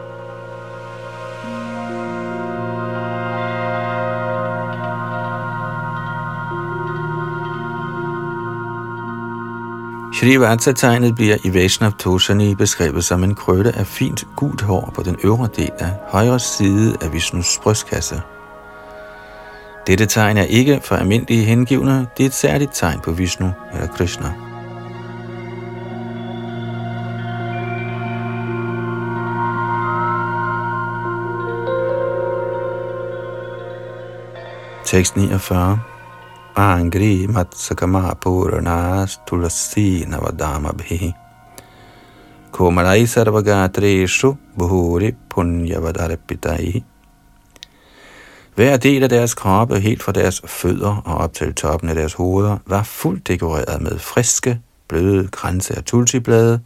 [10.14, 15.16] Shrivata-tegnet bliver i Vaishnav Toshani beskrevet som en krølle af fint gult hår på den
[15.24, 18.22] øvre del af højre side af Vishnus brystkasse.
[19.86, 23.86] Dette tegn er ikke for almindelige hengivne, det er et særligt tegn på Vishnu eller
[23.86, 24.47] Krishna.
[34.88, 35.80] Tekst 49.
[36.56, 41.12] Angri matsakama puranas tulasi navadama bhi.
[42.52, 46.84] Komalai sarvagatreshu bhuri punyavadarpitai.
[48.54, 52.14] Hver del af deres kroppe, helt fra deres fødder og op til toppen af deres
[52.14, 56.60] hoveder, var fuldt dekoreret med friske, bløde kranse af tulsiblade,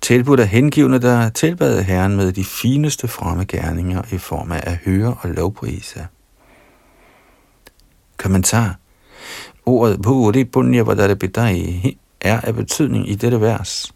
[0.00, 4.78] tilbudt af hengivne, der tilbad Herren med de fineste fromme gerninger i form af at
[4.84, 6.06] høre og lovprise.
[8.18, 8.78] Kommentar.
[9.66, 13.92] Ordet Bhuri Punya Vadarapitai er af betydning i dette vers.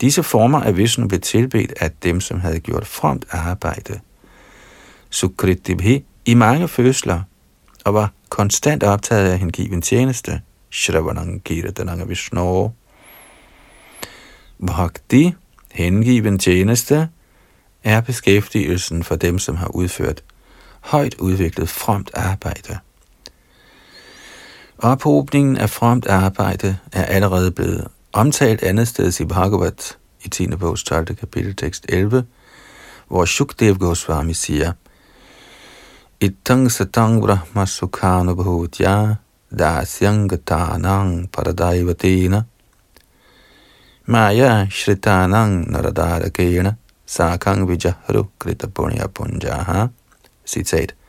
[0.00, 4.00] Disse former af Vishnu blev tilbedt af dem, som havde gjort fromt arbejde.
[5.10, 7.22] Sukritibhi i mange fødsler
[7.84, 10.40] og var konstant optaget af hengiven tjeneste.
[10.70, 11.42] Shravanang
[11.76, 12.72] Dananga Vishnu.
[14.66, 15.34] Bhakti,
[15.72, 17.08] hengiven tjeneste,
[17.84, 20.22] er beskæftigelsen for dem, som har udført
[20.80, 22.78] højt udviklet fromt arbejde.
[24.82, 30.46] Ophobningen af fromt arbejde er allerede blevet omtalt andet sted i Bhagavat i 10.
[30.46, 31.16] bogs 12.
[31.16, 32.24] kapitel tekst 11,
[33.08, 34.72] hvor Shukdev Goswami siger,
[36.20, 39.14] Itang satang brahma sukhanu bhutya
[39.58, 40.30] dasyang
[41.32, 42.42] paradaivatena
[44.06, 46.74] maya shritanang naradarakena
[47.06, 48.66] sakang vijahru krita
[49.14, 49.86] punjaha.
[50.46, 50.99] Citat.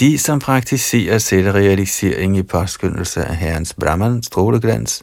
[0.00, 5.02] De, som praktiserer selvrealisering i påskyndelse af Herrens Brahman stråleglans,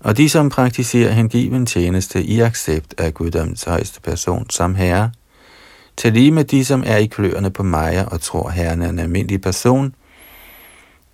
[0.00, 5.10] Og de, som praktiserer hengiven tjeneste i accept af guddoms højeste person som herre,
[5.96, 8.98] til lige med de, som er i kløerne på Maja og tror, herren er en
[8.98, 9.94] almindelig person,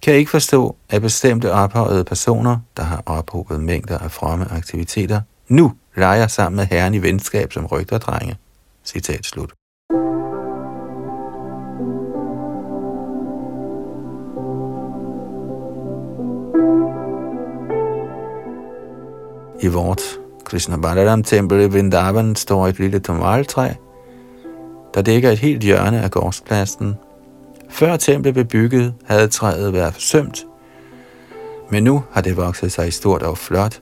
[0.03, 5.73] kan ikke forstå, at bestemte ophøjede personer, der har ophobet mængder af fromme aktiviteter, nu
[5.97, 8.37] leger sammen med herren i venskab som rygterdrenge.
[8.85, 9.58] Citat slut.
[19.61, 20.03] I vort
[20.45, 23.69] Krishna Balaram tempel i Vrindavan står et lille tomaltræ,
[24.95, 26.95] der dækker et helt hjørne af gårdspladsen.
[27.71, 30.47] Før templet blev bygget, havde træet været forsømt,
[31.71, 33.81] men nu har det vokset sig stort og flot,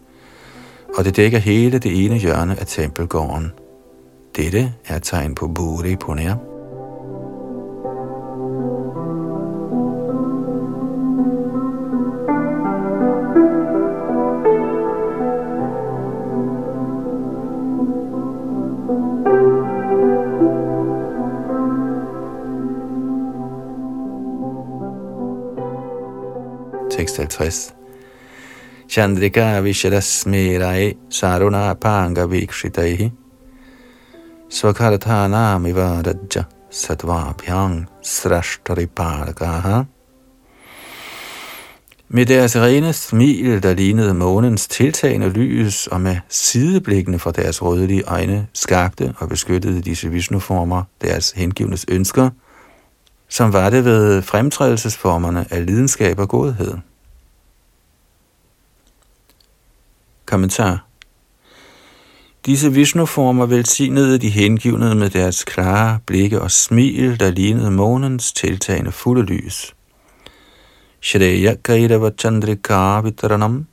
[0.98, 3.52] og det dækker hele det ene hjørne af tempelgården.
[4.36, 6.34] Dette er tegn på Buri Punya.
[27.06, 27.74] Tekst 50.
[28.88, 33.12] Chandrika Vishadasmirai Saruna Panga Vikshitaihi
[34.50, 39.82] Svakarthanamiva Rajja Satvabhyang Srashtaripargaha
[42.08, 48.02] med deres rene smil, der lignede månens tiltagende lys, og med sideblikkene fra deres rødlige
[48.02, 52.30] øjne, skabte og beskyttede disse visnuformer deres hengivnes ønsker,
[53.28, 56.74] som var det ved fremtrædelsesformerne af lidenskab og godhed.
[60.26, 60.86] Kommentar
[62.46, 68.92] Disse Vishnu-former velsignede de hengivne med deres klare blikke og smil, der lignede månens tiltagende
[68.92, 69.74] fulde lys.
[71.00, 73.66] Shreya Kairava Chandrika Vitaranam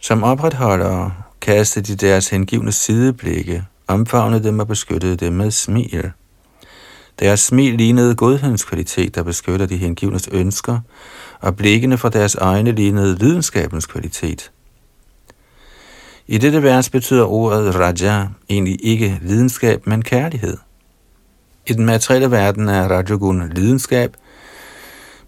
[0.00, 6.10] Som opretholdere kastede de deres hengivne sideblikke, omfavnede dem og beskyttede dem med smil.
[7.18, 10.80] Deres smil lignede godhedens kvalitet, der beskytter de hengivnes ønsker,
[11.40, 14.50] og blikkene fra deres egne lignede lidenskabens kvalitet.
[16.26, 20.56] I dette vers betyder ordet raja egentlig ikke lidenskab, men kærlighed.
[21.66, 24.16] I den materielle verden er rajagun lidenskab,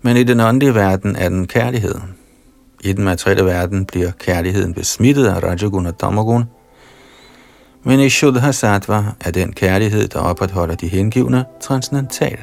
[0.02, 1.94] men i den åndelige verden er den kærlighed.
[2.80, 6.44] I den materielle verden bliver kærligheden besmittet af rajagun og tamagun,
[7.82, 12.38] men i Shuddha Sattva er den kærlighed, der opretholder de hengivne, transcendental.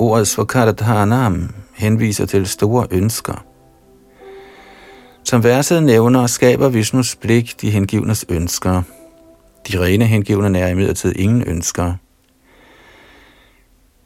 [0.00, 3.44] Ordet Svakaradhanam henviser til store ønsker.
[5.24, 8.82] Som verset nævner, skaber Vishnus blik de hengivnes ønsker.
[9.68, 11.94] De rene hengivne er imidlertid ingen ønsker.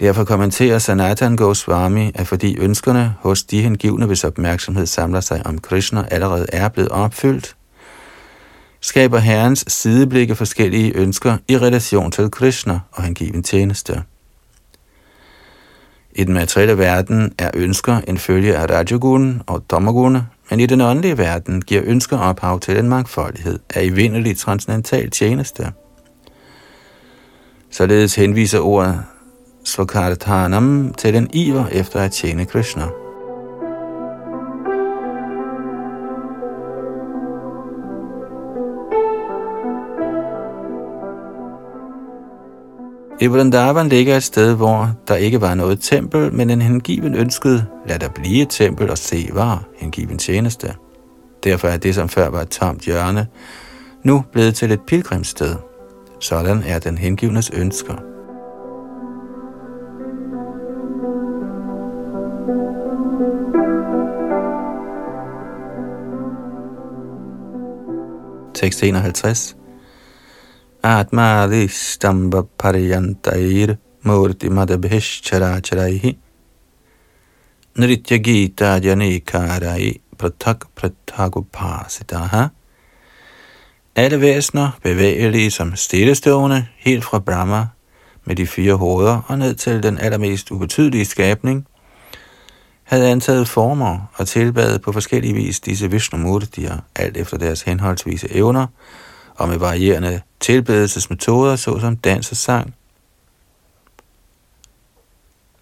[0.00, 5.58] Derfor kommenterer Sanatan Goswami, at fordi ønskerne hos de hengivne, hvis opmærksomhed samler sig om
[5.58, 7.56] Krishna, allerede er blevet opfyldt,
[8.80, 14.02] skaber Herrens sideblikke forskellige ønsker i relation til Krishna og hengiven tjeneste.
[16.14, 20.18] I den materielle verden er ønsker en følge af Rajagun og Tamagun,
[20.50, 25.72] men i den åndelige verden giver ønsker ophav til en mangfoldighed af evindelig transcendental tjeneste.
[27.70, 29.02] Således henviser ordet
[29.64, 33.03] Svakarthanam til den iver efter at tjene Krishna.
[43.24, 47.66] I Vrindavan ligger et sted, hvor der ikke var noget tempel, men en hengiven ønskede,
[47.86, 50.74] lad der blive et tempel og se var hengiven tjeneste.
[51.44, 53.26] Derfor er det, som før var et tomt hjørne,
[54.02, 55.56] nu blevet til et pilgrimssted.
[56.20, 57.94] Sådan er den hengivnes ønsker.
[68.54, 69.56] Tekst 51
[70.84, 76.18] atmadistambhaparyantair murtimadabhishcharacharaihi
[77.78, 82.48] nritya gita janikarai pratak pratakupasitaha.
[83.96, 87.66] Alle væsner bevægelige som stillestående, helt fra Brahma,
[88.24, 91.66] med de fire hoveder og ned til den allermest ubetydelige skabning,
[92.82, 98.66] havde antaget former og tilbad på forskellige vis disse Vishnu-murtier, alt efter deres henholdsvise evner,
[99.34, 102.74] og med varierende tilbedelsesmetoder, såsom dans og sang.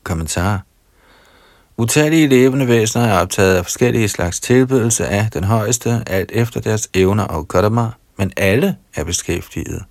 [0.03, 0.63] Kommentar
[1.77, 6.89] Utallige levende væsener er optaget af forskellige slags tilbedelse af den højeste, alt efter deres
[6.95, 9.85] evner og karma, men alle er beskæftiget.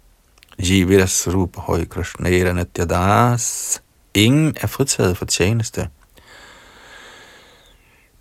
[0.59, 3.37] Jiviras Rupa Hoi Krishnera
[4.13, 5.87] Ingen er fritaget for tjeneste.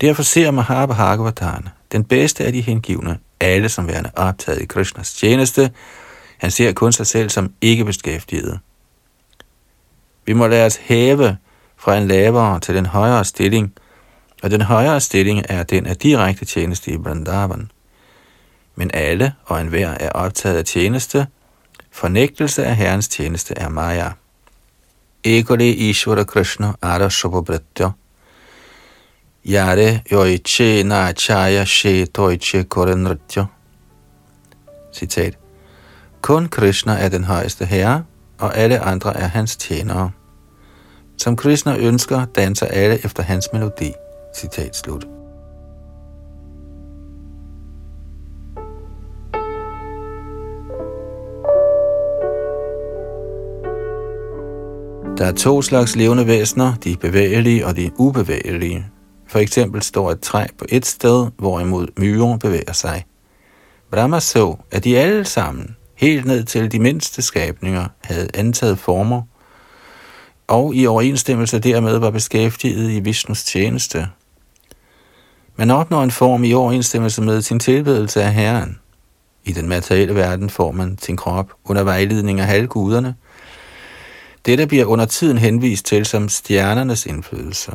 [0.01, 5.71] Derfor ser Mahabhagavatan, den bedste af de hengivne, alle som værende optaget i Krishnas tjeneste.
[6.37, 8.59] Han ser kun sig selv som ikke beskæftiget.
[10.25, 11.37] Vi må lade os hæve
[11.77, 13.73] fra en lavere til den højere stilling,
[14.43, 17.71] og den højere stilling er den af direkte tjeneste i Vrindavan.
[18.75, 21.27] Men alle og enhver er optaget af tjeneste.
[21.91, 24.09] Fornægtelse af Herrens tjeneste er Maya.
[25.23, 27.89] Ekole Ishvara Krishna Ara Shubhabhritya
[29.43, 33.47] Yare Yoiche Na Chaya She Toiche Korenritya
[34.93, 35.37] Citat
[36.21, 38.03] Kun Krishna er den højeste herre,
[38.39, 40.11] og alle andre er hans tjenere.
[41.17, 43.93] Som Krishna ønsker, danser alle efter hans melodi.
[44.35, 45.07] Citat slut.
[55.17, 58.85] Der er to slags levende væsener, de bevægelige og de ubevægelige.
[59.31, 63.05] For eksempel står et træ på et sted, hvorimod myren bevæger sig.
[63.91, 69.21] Brahma så, at de alle sammen, helt ned til de mindste skabninger, havde antaget former,
[70.47, 74.07] og i overensstemmelse dermed var beskæftiget i Vishnus tjeneste.
[75.55, 78.79] Man opnår en form i overensstemmelse med sin tilbedelse af Herren.
[79.43, 83.15] I den materielle verden får man sin krop under vejledning af halvguderne.
[84.45, 87.71] Dette bliver under tiden henvist til som stjernernes indflydelse.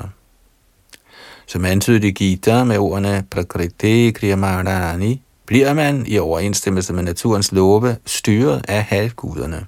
[1.47, 7.97] Som antydet i Gita med ordene Prakriti Kriyamarani, bliver man i overensstemmelse med naturens love
[8.07, 9.67] styret af halvguderne.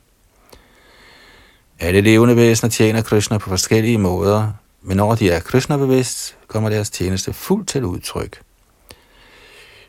[1.81, 4.51] Alle levende væsener tjener Krishna på forskellige måder,
[4.83, 8.41] men når de er Krishna-bevidst, kommer deres tjeneste fuldt til udtryk.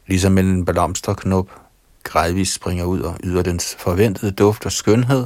[0.08, 1.50] Ligesom en blomsterknop
[2.04, 5.26] gradvist springer ud og yder dens forventede duft og skønhed,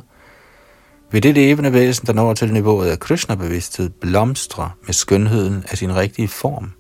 [1.14, 5.96] ved det levende væsen, der når til niveauet af Krishna-bevidsthed, blomstrer med skønheden af sin
[5.96, 6.72] rigtige form.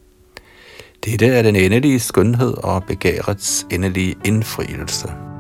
[1.05, 5.32] Dette er den endelige skønhed og begærets endelige indfrielse.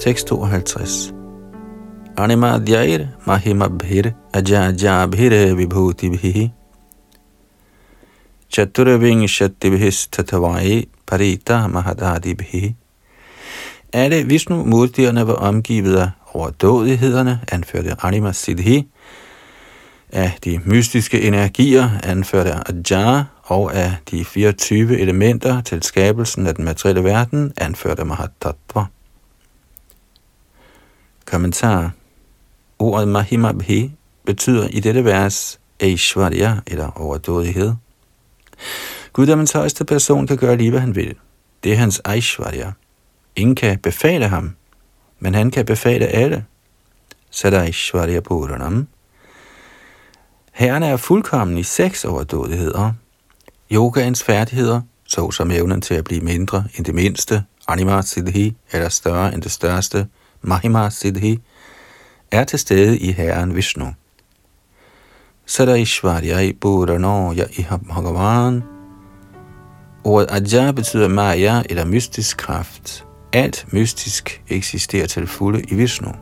[0.00, 1.12] Tekst 52.
[2.16, 6.50] Animadhyair mahimabhir ajajabhir vibhutibhi
[8.50, 12.74] chaturvingshatibhis tatavai parita mahadadibhi.
[13.92, 18.88] Alle vishnu murtierne var omgivet af overdådighederne, anførte Anima Siddhi,
[20.12, 26.64] af de mystiske energier, anførte Aja, og af de 24 elementer til skabelsen af den
[26.64, 28.84] materielle verden, anførte Mahatattva.
[31.30, 31.90] Kommentar.
[32.78, 33.92] Ordet Mahimabhi
[34.26, 37.74] betyder i dette vers Aishwarya, eller overdådighed.
[39.12, 41.14] Guddommens højeste person kan gøre lige, hvad han vil.
[41.64, 42.72] Det er hans Aishwarya.
[43.36, 44.56] Ingen kan befale ham,
[45.18, 46.44] men han kan befale alle.
[47.30, 48.88] Sadaishwarya Puranam.
[50.52, 52.92] Herren er fuldkommen i seks overdådigheder.
[53.72, 59.34] Yogaens færdigheder, såsom evnen til at blive mindre end det mindste, anima siddhi, eller større
[59.34, 60.06] end det største,
[60.42, 61.40] Mahima Siddhi,
[62.30, 63.86] er til stede i Herren Vishnu.
[65.46, 68.62] Sadaishvaryai Purano Ya'iha Bhagavan.
[70.04, 73.06] Ordet Aja betyder Maya eller mystisk kraft.
[73.32, 76.12] Alt mystisk eksisterer til fulde i Vishnu.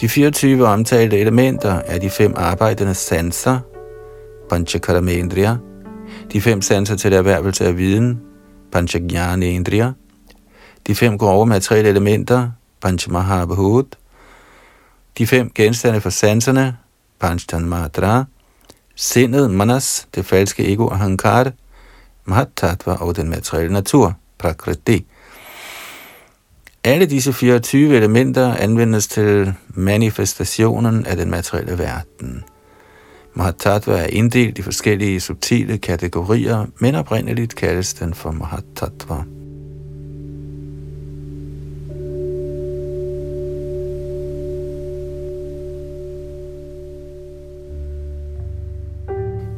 [0.00, 3.60] De 24 omtalte elementer er de fem arbejdende sanser,
[4.48, 5.56] Panchakaramendriya,
[6.32, 8.20] de fem sanser til erhvervelse af viden,
[8.72, 9.92] Panchagnanendriya,
[10.86, 13.86] de fem grove materielle elementer, Panchamahabhut,
[15.18, 16.76] de fem genstande for sanserne,
[17.20, 18.24] Panchtanmatra,
[18.94, 21.52] sindet, manas, det falske ego og hankar,
[22.24, 25.06] Mahatattva og den materielle natur, Prakriti.
[26.84, 32.44] Alle disse 24 elementer anvendes til manifestationen af den materielle verden–
[33.36, 39.24] Mahatattva er inddelt i forskellige subtile kategorier, men oprindeligt kaldes den for Mahatattva.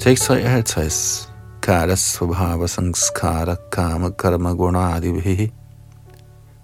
[0.00, 1.28] Tekst 53.
[1.62, 5.52] Kara Svabhava Sanskara Kama Karma Gunadibhi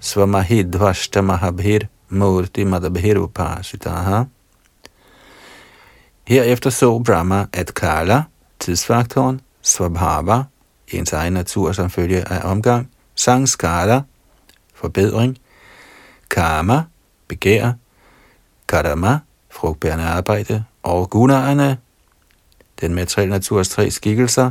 [0.00, 4.24] Svamahidvashta Mahabhir Murti Madabhir Upasitaha
[6.26, 8.22] Herefter så Brahma, at Kala,
[8.60, 10.42] tidsfaktoren, Svabhava,
[10.88, 14.02] ens egen natur som følge af omgang, Sangskara,
[14.74, 15.38] forbedring,
[16.30, 16.82] Karma,
[17.28, 17.72] begær,
[18.68, 19.18] Karama,
[19.50, 21.78] frugtbærende arbejde, og Gunaerne,
[22.80, 24.50] den materielle naturs tre skikkelser,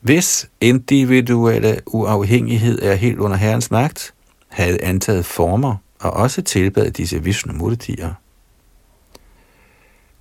[0.00, 4.14] hvis individuelle uafhængighed er helt under herrens magt,
[4.48, 8.21] havde antaget former og også tilbad disse Vishnu-murtier.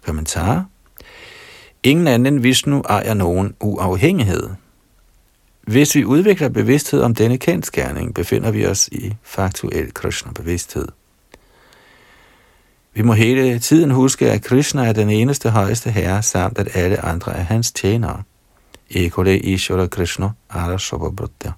[0.06, 0.66] Kommentar.
[1.84, 4.49] Ingen anden end Vishnu ejer nogen uafhængighed.
[5.62, 10.88] Hvis vi udvikler bevidsthed om denne kendskærning, befinder vi os i faktuel Krishna-bevidsthed.
[12.93, 17.06] Vi må hele tiden huske, at Krishna er den eneste højeste herre, samt at alle
[17.06, 18.24] andre er hans tjenere.
[18.89, 21.52] Ekole Ishvara Krishna Arashabhabrutya.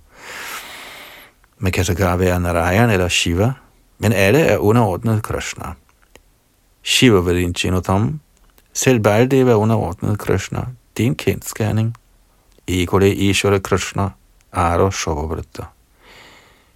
[1.58, 3.54] Man kan sågar være Narayan eller Shiva,
[3.98, 5.66] men alle er underordnet Krishna.
[6.84, 8.20] Shiva Virinchinotam,
[8.74, 10.66] selv Baldev er underordnet Krishna.
[10.98, 11.96] Det er en kendskærning.
[12.68, 14.10] Ekole Ishvara Krishna
[14.52, 15.66] Arashabhabrutya.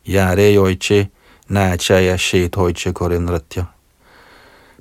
[0.10, 1.10] Yare yoiche
[1.48, 3.64] nachaya shethoiche korenratya.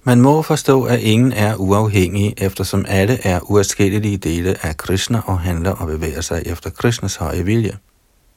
[0.02, 5.40] Man må forstå, at ingen er uafhængige, eftersom alle er uadskillelige dele af Krishna og
[5.40, 7.78] handler og bevæger sig efter Krishnas høje vilje.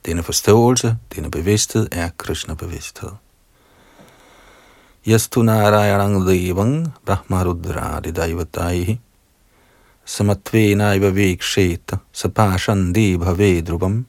[0.05, 3.09] Denne forståelse, denne bevidsthed er Krishna-bevidsthed.
[5.09, 8.99] Yastu Narayanang Devang Brahmarudradi Daivataihi
[10.05, 14.05] Samatvena iva viksheta sapashandi bhavedrubam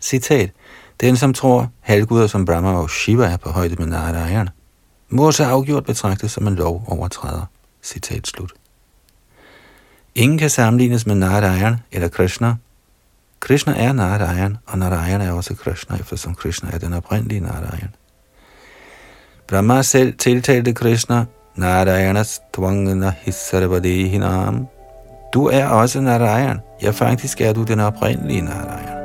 [0.00, 0.50] Citat.
[1.00, 4.50] Den, som tror, halvguder som Brahma og Shiva er på højde med Narayana,
[5.08, 7.46] må så afgjort betragtes som en lov overtræder.
[7.82, 8.52] Citat slut.
[10.14, 12.56] Ingen kan sammenlignes med Narayan eller Krishna.
[13.40, 17.94] Krishna er Narayan, og Narayan er også Krishna, eftersom Krishna er den oprindelige Narayan.
[19.48, 21.24] Brahma selv tiltalte Krishna,
[21.56, 24.66] Narayanas tvangna hissarvadehinam.
[25.34, 26.60] Du er også Narayan.
[26.82, 29.04] Ja, faktisk er du den oprindelige Narayan.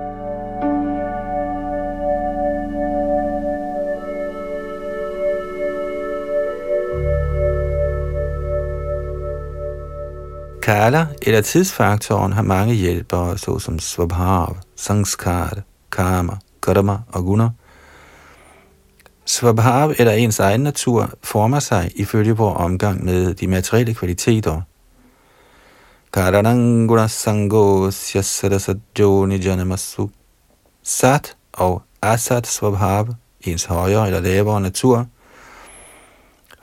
[10.62, 15.54] Kala eller tidsfaktoren har mange hjælpere, såsom Svabhav, Sanskar,
[15.92, 17.50] Karma, Karma og Guna.
[19.30, 24.62] Svabhav eller ens egen natur former sig ifølge vores omgang med de materielle kvaliteter.
[26.14, 30.10] Karanang guna sango syasarasajoni janamasu.
[30.84, 33.08] Sat og asat svabhav,
[33.42, 35.06] ens højere eller lavere natur–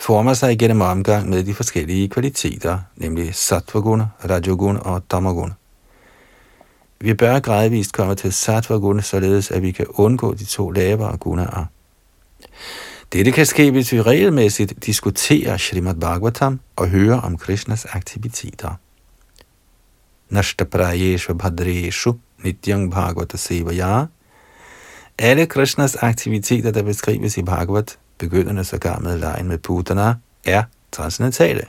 [0.00, 5.52] former sig gennem omgang med de forskellige kvaliteter, nemlig sattvaguna, rajoguna og tamaguna.
[7.00, 11.64] Vi bør gradvist komme til sattvaguna, således at vi kan undgå de to lavere gunaer.
[13.12, 18.78] Dette kan ske, hvis vi regelmæssigt diskuterer Srimad Bhagavatam og hører om Krishnas aktiviteter.
[20.30, 22.12] Nashtaprayeshu bhadreshu
[22.44, 24.06] nityang bhagavata sevaya.
[25.18, 30.14] Alle Krishnas aktiviteter, der beskrives i Bhagavat, begyndende sågar med lejen med putana,
[30.44, 30.62] er
[30.92, 31.62] transcendentale.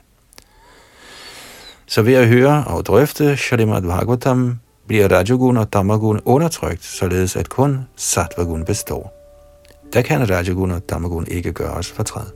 [1.86, 7.48] Så ved at høre og drøfte Shrimad Bhagavatam, bliver Rajagun og Tamagun undertrykt, således at
[7.48, 9.17] kun Sattvagun består.
[9.92, 12.26] Der kan Rajagun og Tamagun ikke gøre os fortræd.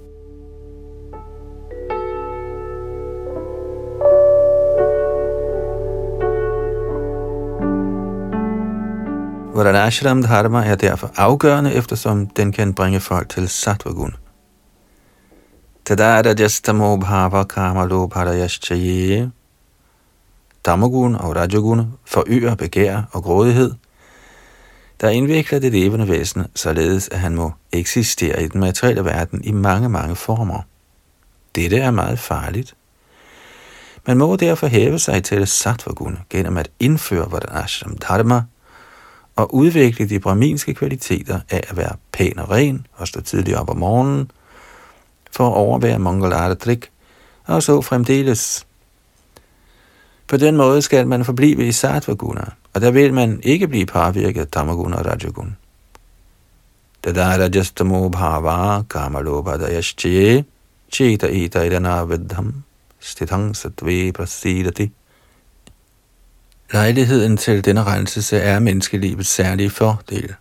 [9.54, 14.14] Varanashram Dharma er derfor afgørende, eftersom den kan bringe folk til sattvagun.
[15.84, 19.30] Tadada jastamo bhava kama lobhadayaschaye.
[20.66, 23.72] Damagun og Rajagun forøger begær og grådighed,
[25.02, 29.52] der indvikler det levende væsen, således at han må eksistere i den materielle verden i
[29.52, 30.62] mange, mange former.
[31.54, 32.74] Dette er meget farligt.
[34.06, 38.42] Man må derfor hæve sig til sattvagun gennem at indføre Varanashram Dharma,
[39.36, 43.70] og udvikle de brahminske kvaliteter af at være pæn og ren og stå tidligt op
[43.70, 44.30] om morgenen,
[45.30, 46.90] for at overvære Mangalartrik,
[47.44, 48.66] og så fremdeles.
[50.32, 54.40] På den måde skal man forblive i sattva-guna, og der vil man ikke blive påvirket
[54.40, 55.56] af Tamaguna og Rajagun.
[57.04, 60.44] Tadara justamo bhava kamalopa dayashche
[60.92, 62.54] cheta ita idana vidham
[63.00, 64.90] stithang satve prasidati
[66.72, 70.34] Lejligheden til denne renselse er menneskelivets særlige fordel.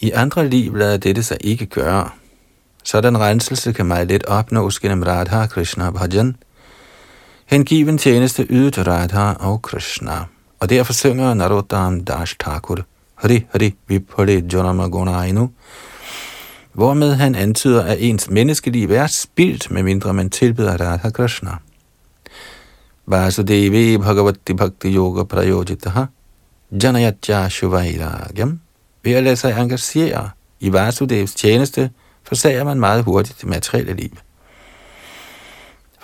[0.00, 2.08] I andre liv lader dette sig ikke gøre.
[2.84, 6.36] Sådan renselse kan meget let opnås gennem Radha Krishna Bhajan,
[7.46, 10.24] hengiven tjeneste ydet Radha og Krishna.
[10.60, 12.76] Og derfor synger Narottam Dash Thakur
[13.14, 15.48] Hari Hari Vipale Janama Gunainu,
[16.72, 21.50] hvormed han antyder, at ens menneskeliv er spildt, medmindre man tilbeder Radha Krishna.
[23.06, 26.04] Vasudevi Bhagavati Bhakti Yoga Prayojitaha
[26.82, 28.60] Janayatya Shuvairagyam.
[29.02, 30.30] Ved at lade sig engagere
[30.60, 31.90] i Vasudevs tjeneste,
[32.22, 34.10] forsager man meget hurtigt det materielle liv.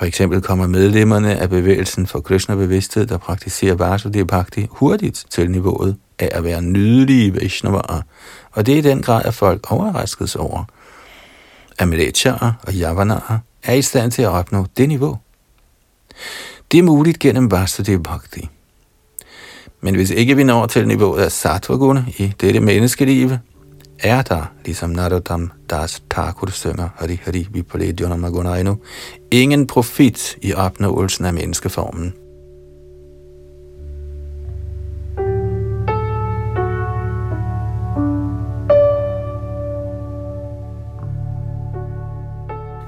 [0.01, 5.97] For eksempel kommer medlemmerne af bevægelsen for Krishna-bevidsthed, der praktiserer Vasudev Bhakti, hurtigt til niveauet
[6.19, 8.03] af at være nydelige Vaishnavaer,
[8.53, 10.65] og det er i den grad, at folk overraskes over.
[11.79, 15.19] Amilechar og Yavanaer er i stand til at opnå det niveau.
[16.73, 18.49] Det er muligt gennem Vasudev Bhakti.
[19.81, 23.31] Men hvis ikke vi når til niveauet af Satvaguna i dette menneskeliv,
[24.03, 28.77] er der, ligesom Narottam Das Thakur synger Hari Hari Vipale Djonamagunainu,
[29.31, 32.15] ingen profit i opnåelsen af menneskeformen.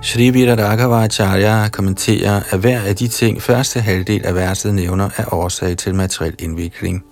[0.03, 5.77] Shri Acharya kommenterer, at hver af de ting, første halvdel af verset nævner, er årsag
[5.77, 7.05] til materiel indvikling.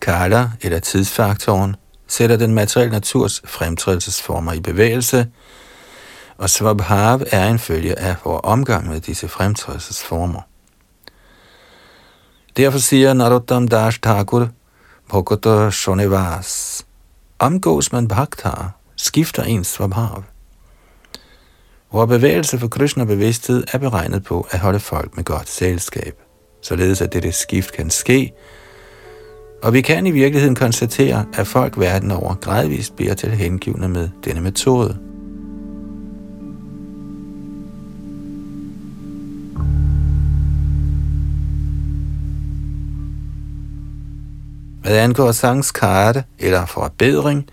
[0.00, 1.76] Kala, eller tidsfaktoren,
[2.10, 5.26] sætter den materielle naturs fremtrædelsesformer i bevægelse,
[6.38, 10.40] og Svabhav er en følge af vores omgang med disse fremtrædelsesformer.
[12.56, 14.48] Derfor siger Narottam Das Thakur,
[15.10, 16.82] Bhagata Shonevas,
[17.38, 20.24] omgås man bhaktar, skifter ens Svabhav.
[21.92, 26.22] Vores bevægelse for Krishna bevidsthed er beregnet på at holde folk med godt selskab,
[26.62, 28.32] således at dette skift kan ske,
[29.62, 34.08] og vi kan i virkeligheden konstatere, at folk verden over gradvist bliver til hengivne med
[34.24, 34.98] denne metode.
[44.82, 47.48] Hvad angår sangskarte eller forbedring,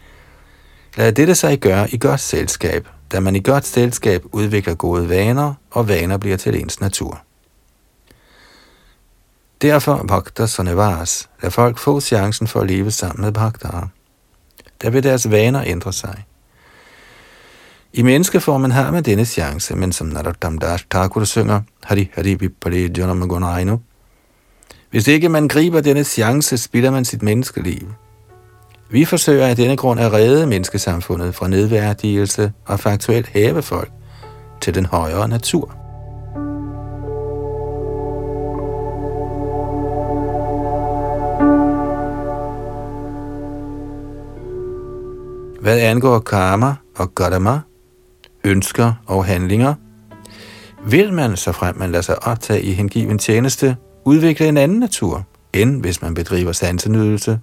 [0.97, 5.53] lad dette sig gøre i godt selskab, da man i godt selskab udvikler gode vaner,
[5.71, 7.26] og vaner bliver til ens natur.
[9.61, 13.87] Derfor vogter Sanevas, lad folk få chancen for at leve sammen med Bhaktara.
[14.81, 16.23] Der vil deres vaner ændre sig.
[17.93, 22.91] I menneskeformen har man denne chance, men som Narottam Das Thakur synger, Hari Hari Vipale
[22.97, 23.79] Janamagunainu.
[24.89, 27.93] Hvis ikke man griber denne chance, spilder man sit menneskeliv.
[28.89, 33.91] Vi forsøger af denne grund at redde menneskesamfundet fra nedværdigelse og faktuelt hæve folk
[34.61, 35.86] til den højere natur.
[45.67, 47.59] Hvad angår karma og godama,
[48.43, 49.73] ønsker og handlinger,
[50.85, 55.23] vil man, så frem man lader sig optage i hengiven tjeneste, udvikle en anden natur,
[55.53, 57.39] end hvis man bedriver sansenydelse.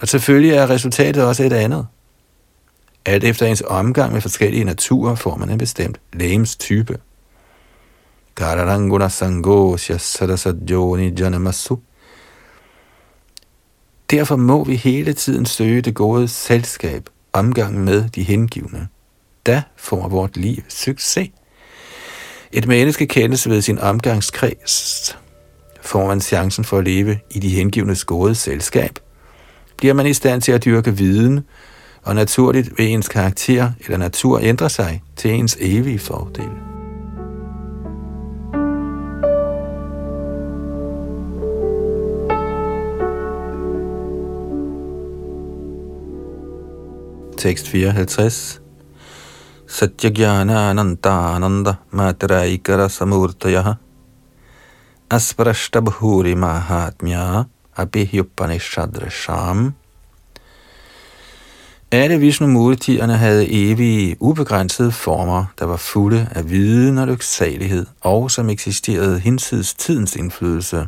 [0.00, 1.86] Og selvfølgelig er resultatet også et andet.
[3.04, 6.98] Alt efter ens omgang med forskellige naturer får man en bestemt lægens type.
[14.10, 17.08] Derfor må vi hele tiden søge det gode selskab,
[17.38, 18.88] omgang med de hengivne.
[19.46, 21.30] Da får vort liv succes.
[22.52, 25.18] Et menneske kendes ved sin omgangskreds.
[25.82, 28.98] Får man chancen for at leve i de hengivnes gode selskab,
[29.76, 31.40] bliver man i stand til at dyrke viden,
[32.02, 36.65] og naturligt vil ens karakter eller natur ændre sig til ens evige fordel.
[47.36, 48.60] Tekst 54.
[49.66, 53.76] Satyagyana ananta ananda materaikara samurtayaha
[55.10, 57.44] asprashta bhuri mahatmya
[57.76, 59.74] abhiupanishadrasham
[61.92, 68.50] alle Vishnu-murtierne havde evige, ubegrænsede former, der var fulde af viden og lyksalighed, og som
[68.50, 70.86] eksisterede hinsides tidens indflydelse.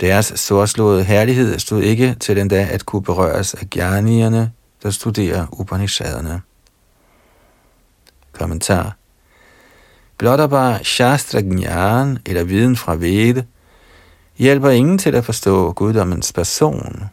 [0.00, 5.46] Deres sårslåede herlighed stod ikke til den dag at kunne berøres af gjernierne, der studerer
[5.52, 6.42] Upanishaderne.
[8.32, 8.96] Kommentar
[10.18, 13.46] Blot og bare Shastra Gnan, eller viden fra Vede,
[14.36, 17.04] hjælper ingen til at forstå guddommens person.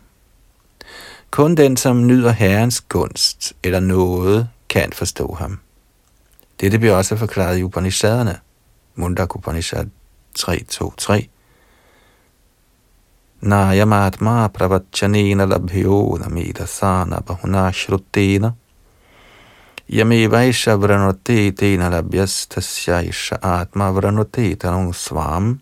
[1.31, 5.59] Kun den, som nyder Herrens gunst eller noget, kan forstå ham.
[6.59, 8.39] Dette bliver også forklaret i Upanishaderne.
[8.95, 9.85] Mundak Upanishad
[10.39, 11.32] 3.2.3
[13.43, 18.53] Nayamatma pravachanena labhyo namidasana bahuna shrutena
[19.89, 25.59] Yamevaisha vranute tena labhyas tasyaisha atma vranute tanung svam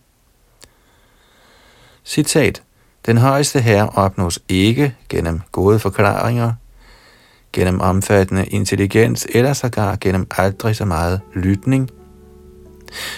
[2.05, 2.63] Citat
[3.05, 6.53] Den højeste herre opnås ikke gennem gode forklaringer,
[7.53, 11.89] gennem omfattende intelligens eller sågar gennem aldrig så meget lytning.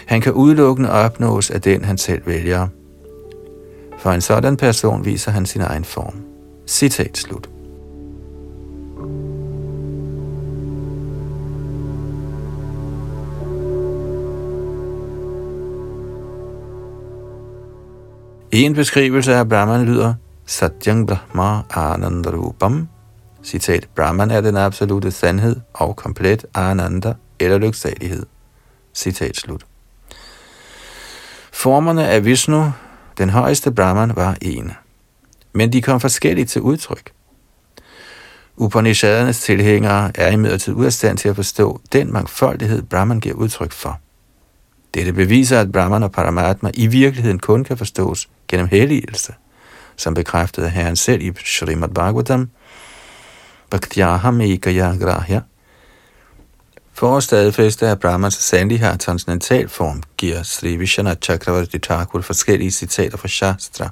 [0.05, 2.68] Han kan udelukkende opnås af den, han selv vælger.
[4.04, 6.14] For en sådan person viser han sin egen form.
[6.68, 7.49] Citat slut.
[18.51, 20.14] En beskrivelse af Brahman lyder,
[20.45, 22.88] Satyang Brahma Anandarupam.
[23.43, 28.26] Citat, Brahman er den absolute sandhed og komplet Ananda eller lyksalighed.
[28.93, 29.66] Citat slut.
[31.54, 32.72] Formerne af Vishnu,
[33.18, 34.72] den højeste Brahman, var en.
[35.53, 37.11] Men de kom forskelligt til udtryk.
[38.57, 43.72] Upanishadernes tilhængere er imidlertid ud af stand til at forstå den mangfoldighed, Brahman giver udtryk
[43.72, 43.99] for.
[44.93, 49.34] Dette beviser, at Brahman og Paramatma i virkeligheden kun kan forstås gennem helligelse,
[49.95, 52.49] som bekræftede Herren selv i Srimad Bhagavatam,
[53.70, 55.41] Bhaktyaham Ekaya Grahya.
[56.96, 62.72] For at stadfæste, at Brahmans sandelig har transcendental form, giver Sri Vishana Chakravarti Thakur forskellige
[62.72, 63.89] citater fra Shastra.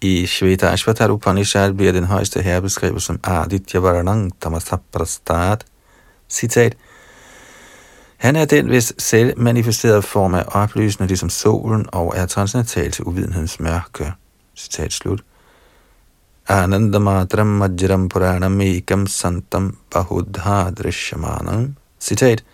[0.00, 5.56] I Shveta Ashvatar Upanishad bliver den højeste herre beskrevet som Aditya Varanang Tamasaprastad.
[6.30, 6.76] Citat.
[8.16, 13.04] Han er den, hvis selv manifesterede form er oplysende ligesom solen og er transcendental til
[13.04, 14.12] uvidenhedens mørke.
[14.56, 15.20] Citat slut.
[16.48, 21.76] Anandamatram majram puranam ekam santam bahudha drishyamanam.
[22.00, 22.44] Citat.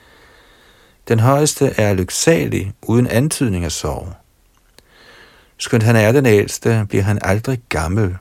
[1.08, 4.12] Den højeste er lyksalig, uden antydning af sorg.
[5.58, 8.16] Skønt han er den ældste, bliver han aldrig gammel.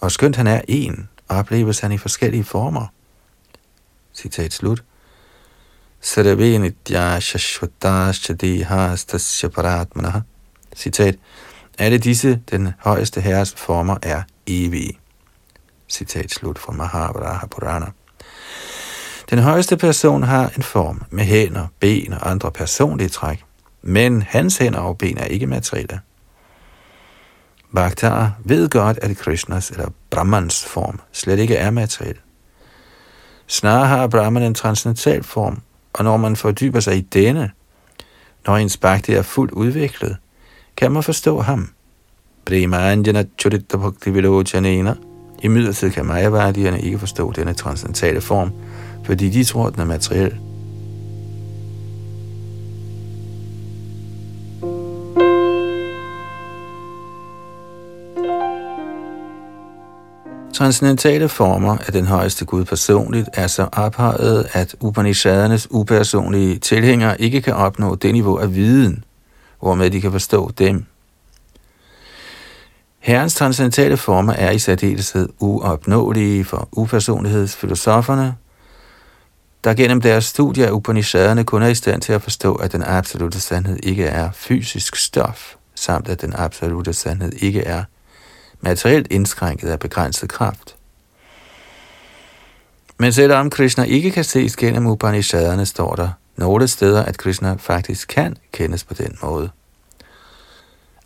[0.00, 2.86] Og skønt han er en, opleves han i forskellige former.
[4.14, 4.84] Citat slut.
[6.00, 10.20] Sarve nitya shashvata shadeha stasya paratmana.
[10.76, 11.14] Citat.
[11.78, 14.98] Alle disse, den højeste herres former, er evige.
[15.88, 17.86] Citat slut fra Mahabharata Purana.
[19.30, 23.44] Den højeste person har en form med hænder, ben og andre personlige træk,
[23.82, 26.00] men hans hænder og ben er ikke materielle.
[27.74, 32.16] Bhaktar ved godt, at Krishnas eller Brahmans form slet ikke er materiel.
[33.46, 35.62] Snarere har Brahman en transcendental form,
[35.92, 37.50] og når man fordyber sig i denne,
[38.46, 40.16] når ens bhakti er fuldt udviklet,
[40.76, 41.68] kan man forstå ham.
[42.44, 44.94] Premanjana Churita Bhakti Vilojanena.
[45.42, 48.52] I midlertid kan Mayavadierne ikke forstå denne transcendentale form,
[49.04, 50.34] fordi de tror, den er materiel.
[60.54, 67.40] Transcendentale former af den højeste Gud personligt er så ophøjet, at Upanishadernes upersonlige tilhængere ikke
[67.40, 69.04] kan opnå det niveau af viden,
[69.60, 70.86] hvormed de kan forstå dem.
[73.02, 78.34] Herrens transcendentale former er i særdeleshed uopnåelige for upersonlighedsfilosoferne,
[79.64, 82.82] der gennem deres studier af Upanishaderne kun er i stand til at forstå, at den
[82.82, 87.84] absolute sandhed ikke er fysisk stof, samt at den absolute sandhed ikke er
[88.60, 90.76] materielt indskrænket af begrænset kraft.
[92.98, 98.08] Men selvom Krishna ikke kan ses gennem Upanishaderne, står der nogle steder, at Krishna faktisk
[98.08, 99.50] kan kendes på den måde.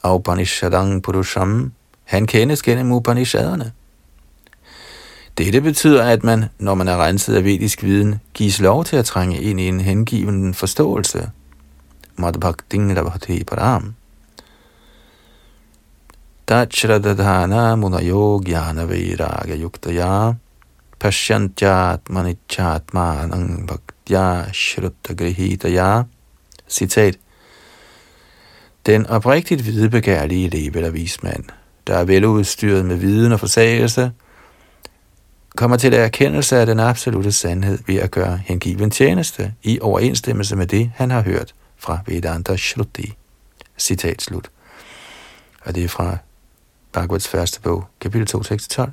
[0.05, 1.73] Upanishadang Purusham,
[2.07, 3.73] han kendes gennem Upanishaderne.
[5.39, 9.05] Dette betyder, at man, når man er renset af vedisk viden, gives lov til at
[9.05, 11.31] trænge ind i en hengiven forståelse.
[12.17, 13.95] Madhbhakting Rabhati Param.
[16.49, 20.33] Dachradadhana munayo jnana viraga yuktaya
[20.99, 26.03] pasyantyat manichatmanang bhaktya shrutagrihitaya
[26.69, 27.19] Citat.
[28.87, 31.45] Den oprigtigt hvidebegærlige leve eller vismand,
[31.87, 34.13] der er veludstyret med viden og forsagelse,
[35.57, 40.67] kommer til erkendelse af den absolute sandhed ved at gøre hengiven tjeneste i overensstemmelse med
[40.67, 43.13] det, han har hørt fra Vedanta Shruti.
[43.79, 44.51] Citat slut.
[45.65, 46.19] Og det er fra
[46.93, 48.93] Bhagavats første bog, kapitel 2, tekst 12.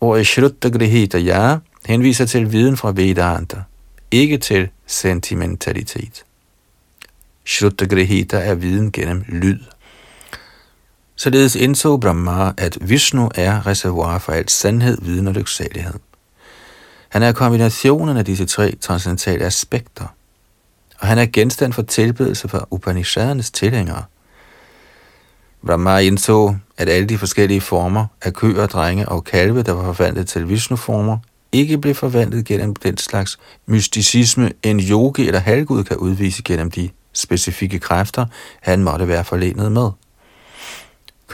[0.00, 3.62] Ordet Shrutta Grihita ja henviser til viden fra Vedanta,
[4.10, 6.24] ikke til sentimentalitet.
[7.44, 9.58] Shrutta Grihita er viden gennem lyd.
[11.16, 15.94] Således indså Brahma, at Vishnu er reservoir for alt sandhed, viden og lyksalighed.
[17.08, 20.04] Han er kombinationen af disse tre transcendentale aspekter,
[20.98, 24.02] og han er genstand for tilbedelse for Upanishadernes tilhængere.
[25.66, 30.28] Brahma indså, at alle de forskellige former af køer, drenge og kalve, der var forvandlet
[30.28, 31.18] til Vishnu-former,
[31.52, 36.90] ikke blev forvandlet gennem den slags mysticisme, en yogi eller halvgud kan udvise gennem de
[37.12, 38.26] specifikke kræfter,
[38.60, 39.90] han måtte være forlenet med.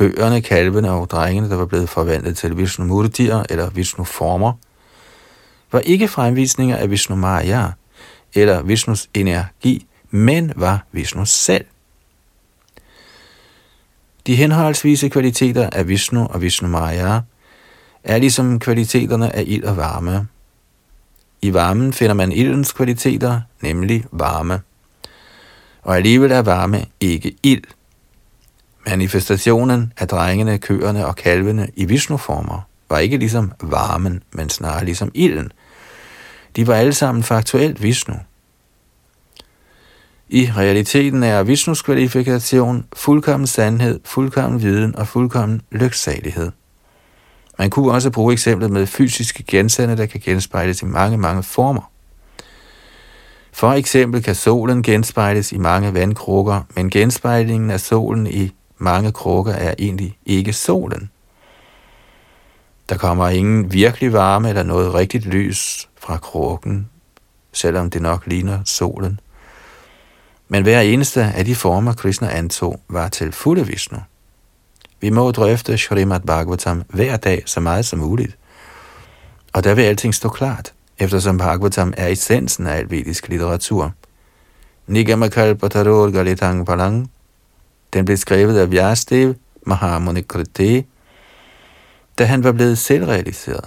[0.01, 4.53] Køerne, kalvene og drengene, der var blevet forvandlet til Vishnu Murtier eller Vishnu former,
[5.73, 7.67] var ikke fremvisninger af Vishnu Maya
[8.35, 11.65] eller Vishnus energi, men var Vishnu selv.
[14.27, 17.21] De henholdsvise kvaliteter af Vishnu og Vishnu Maya
[18.05, 20.29] er ligesom kvaliteterne af ild og varme.
[21.43, 24.61] I varmen finder man ildens kvaliteter, nemlig varme.
[25.83, 27.65] Og alligevel er varme ikke ild.
[28.87, 35.11] Manifestationen af drengene, køerne og kalvene i Vishnu-former var ikke ligesom varmen, men snarere ligesom
[35.15, 35.53] ilden.
[36.57, 38.15] De var alle sammen faktuelt Vishnu.
[40.33, 46.51] I realiteten er Vishnus kvalifikation fuldkommen sandhed, fuldkommen viden og fuldkommen lyksalighed.
[47.59, 51.91] Man kunne også bruge eksemplet med fysiske genstande, der kan genspejles i mange, mange former.
[53.53, 59.53] For eksempel kan solen genspejles i mange vandkrukker, men genspejlingen af solen i mange krukker
[59.53, 61.11] er egentlig ikke solen.
[62.89, 66.91] Der kommer ingen virkelig varme eller noget rigtigt lys fra krukken,
[67.53, 69.21] selvom det nok ligner solen.
[70.49, 73.99] Men hver eneste af de former, Krishna antog, var til fulde Vishnu.
[75.01, 78.39] Vi må drøfte Srimad Bhagavatam hver dag så meget som muligt.
[79.53, 83.93] Og der vil alting stå klart, eftersom Bhagavatam er essensen af alvedisk litteratur.
[84.87, 87.11] Nigamakalpataror Galitang Palang.
[87.93, 89.35] Den blev skrevet af Vyastev
[89.67, 90.23] Mahamuni
[92.19, 93.65] da han var blevet selvrealiseret.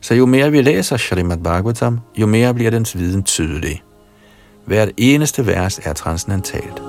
[0.00, 3.82] Så jo mere vi læser Srimad Bhagavatam, jo mere bliver dens viden tydelig.
[4.64, 6.82] Hvert eneste vers er transcendentalt.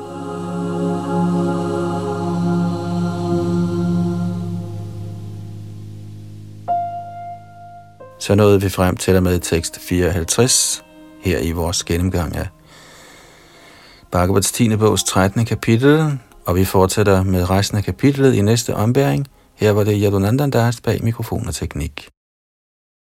[8.20, 10.84] Så nåede vi frem til og med tekst 54
[11.22, 12.48] her i vores gennemgang af
[14.12, 14.76] Bhagavats 10.
[14.76, 15.46] bogs 13.
[15.46, 19.28] kapitel, og vi fortsætter med resten af kapitlet i næste ombæring.
[19.56, 22.10] Her var det Yadunandandas bag mikrofon og teknik.